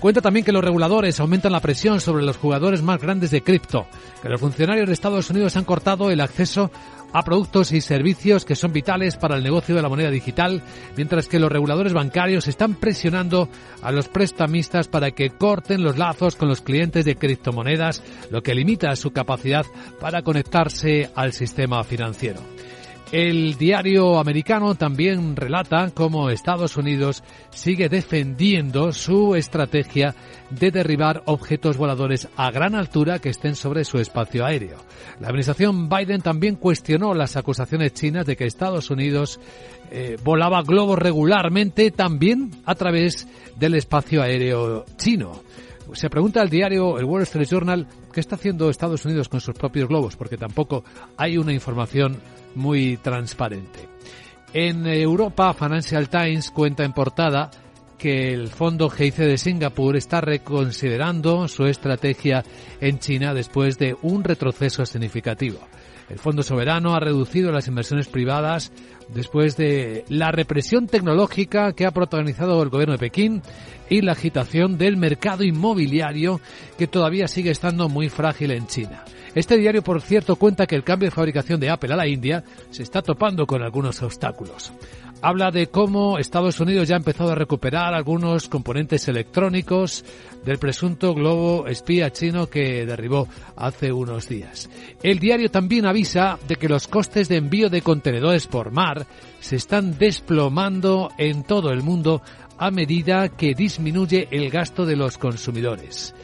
[0.00, 3.86] Cuenta también que los reguladores aumentan la presión sobre los jugadores más grandes de cripto,
[4.22, 6.70] que los funcionarios de Estados Unidos han cortado el acceso
[7.12, 10.62] a productos y servicios que son vitales para el negocio de la moneda digital,
[10.96, 13.48] mientras que los reguladores bancarios están presionando
[13.82, 18.54] a los prestamistas para que corten los lazos con los clientes de criptomonedas, lo que
[18.54, 19.66] limita su capacidad
[20.00, 22.40] para conectarse al sistema financiero.
[23.12, 30.14] El diario americano también relata cómo Estados Unidos sigue defendiendo su estrategia
[30.50, 34.76] de derribar objetos voladores a gran altura que estén sobre su espacio aéreo.
[35.18, 39.40] La administración Biden también cuestionó las acusaciones chinas de que Estados Unidos
[39.90, 45.42] eh, volaba globos regularmente también a través del espacio aéreo chino.
[45.94, 49.56] Se pregunta el diario, el Wall Street Journal, qué está haciendo Estados Unidos con sus
[49.56, 50.84] propios globos, porque tampoco
[51.16, 52.20] hay una información
[52.54, 53.88] muy transparente.
[54.52, 57.50] En Europa, Financial Times cuenta en portada
[58.00, 62.42] que el fondo GIC de Singapur está reconsiderando su estrategia
[62.80, 65.58] en China después de un retroceso significativo.
[66.08, 68.72] El Fondo Soberano ha reducido las inversiones privadas
[69.14, 73.42] después de la represión tecnológica que ha protagonizado el gobierno de Pekín
[73.88, 76.40] y la agitación del mercado inmobiliario
[76.78, 79.04] que todavía sigue estando muy frágil en China.
[79.34, 82.42] Este diario, por cierto, cuenta que el cambio de fabricación de Apple a la India
[82.70, 84.72] se está topando con algunos obstáculos.
[85.22, 90.02] Habla de cómo Estados Unidos ya ha empezado a recuperar algunos componentes electrónicos
[90.46, 94.70] del presunto globo espía chino que derribó hace unos días.
[95.02, 99.06] El diario también avisa de que los costes de envío de contenedores por mar
[99.40, 102.22] se están desplomando en todo el mundo
[102.56, 106.14] a medida que disminuye el gasto de los consumidores.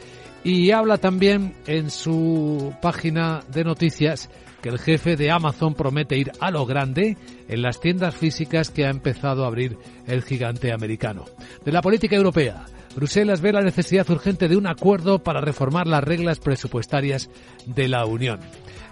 [0.46, 4.30] Y habla también en su página de noticias
[4.62, 7.16] que el jefe de Amazon promete ir a lo grande
[7.48, 9.76] en las tiendas físicas que ha empezado a abrir
[10.06, 11.24] el gigante americano.
[11.64, 12.64] De la política europea,
[12.96, 17.28] Bruselas ve la necesidad urgente de un acuerdo para reformar las reglas presupuestarias
[17.66, 18.40] de la Unión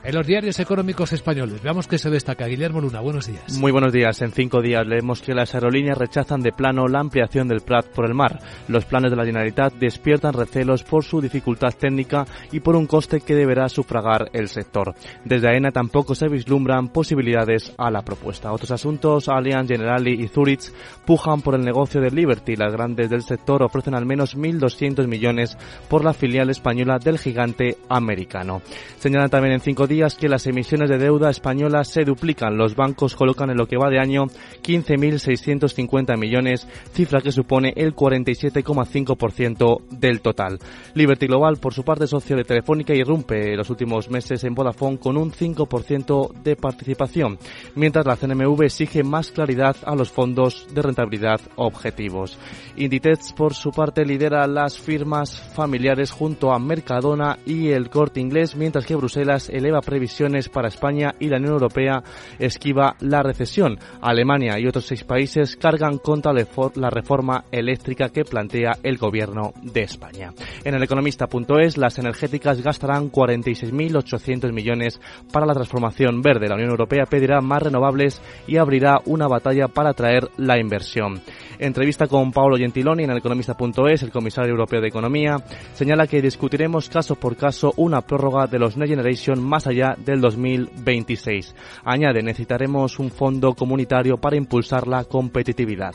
[0.05, 1.63] en los diarios económicos españoles.
[1.63, 2.47] Veamos qué se destaca.
[2.47, 3.59] Guillermo Luna, buenos días.
[3.59, 4.21] Muy buenos días.
[4.21, 8.05] En cinco días leemos que las aerolíneas rechazan de plano la ampliación del Prat por
[8.05, 8.39] el mar.
[8.69, 13.21] Los planes de la Generalitat despiertan recelos por su dificultad técnica y por un coste
[13.21, 14.95] que deberá sufragar el sector.
[15.25, 18.53] Desde AENA tampoco se vislumbran posibilidades a la propuesta.
[18.53, 20.71] Otros asuntos, Allianz, Generali y Zurich
[21.07, 22.57] pujan por el negocio de Liberty.
[22.57, 25.57] Las grandes del sector ofrecen al menos 1.200 millones
[25.89, 28.63] por la filial española del gigante americano.
[28.99, 32.57] Señalan también en cinco días que las emisiones de deuda española se duplican.
[32.57, 34.25] Los bancos colocan en lo que va de año
[34.63, 40.59] 15.650 millones, cifra que supone el 47,5% del total.
[40.95, 45.17] Liberty Global, por su parte, socio de Telefónica, irrumpe los últimos meses en Vodafone con
[45.17, 47.39] un 5% de participación,
[47.75, 52.39] mientras la CNMV exige más claridad a los fondos de rentabilidad objetivos.
[52.77, 58.57] Inditex, por su parte, lidera las firmas familiares junto a Mercadona y el Corte Inglés,
[58.57, 62.03] mientras que Bruselas eleva previsiones para España y la Unión Europea
[62.39, 63.79] esquiva la recesión.
[64.01, 69.83] Alemania y otros seis países cargan contra la reforma eléctrica que plantea el gobierno de
[69.83, 70.33] España.
[70.65, 75.01] En el economista.es, las energéticas gastarán 46.800 millones
[75.33, 76.49] para la transformación verde.
[76.49, 81.21] La Unión Europea pedirá más renovables y abrirá una batalla para atraer la inversión.
[81.59, 83.64] Entrevista con Paolo Gentiloni en el economista.es,
[84.03, 85.37] el comisario europeo de Economía,
[85.73, 90.21] señala que discutiremos caso por caso una prórroga de los Next Generation más allá del
[90.21, 91.55] 2026.
[91.85, 95.95] Añade, necesitaremos un fondo comunitario para impulsar la competitividad.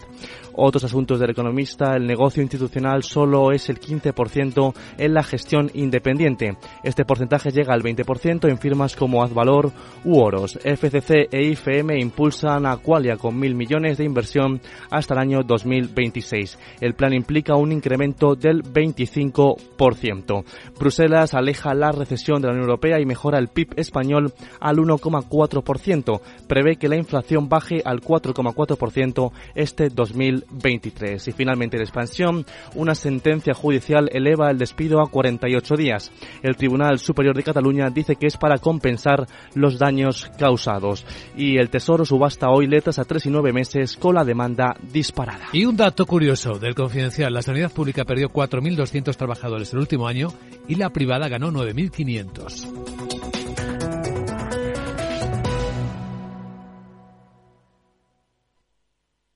[0.62, 6.58] Otros asuntos del economista, el negocio institucional solo es el 15% en la gestión independiente.
[6.84, 9.72] Este porcentaje llega al 20% en firmas como Azvalor
[10.04, 10.60] u Oros.
[10.62, 14.60] FCC e IFM impulsan a Qualia con mil millones de inversión
[14.92, 16.60] hasta el año 2026.
[16.82, 20.44] El plan implica un incremento del 25%.
[20.78, 26.20] Bruselas aleja la recesión de la Unión Europea y mejora el PIB español al 1,4%.
[26.50, 30.49] Prevé que la inflación baje al 4,4% este 2026.
[30.52, 31.28] 23.
[31.28, 32.46] Y finalmente en expansión,
[32.76, 36.12] una sentencia judicial eleva el despido a 48 días.
[36.44, 41.06] El Tribunal Superior de Cataluña dice que es para compensar los daños causados.
[41.36, 45.48] Y el Tesoro subasta hoy letras a 3 y 9 meses con la demanda disparada.
[45.54, 47.34] Y un dato curioso del confidencial.
[47.34, 50.30] La sanidad pública perdió 4.200 trabajadores el último año
[50.68, 53.19] y la privada ganó 9.500.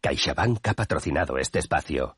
[0.03, 2.17] CaixaBank ha patrocinado este espacio.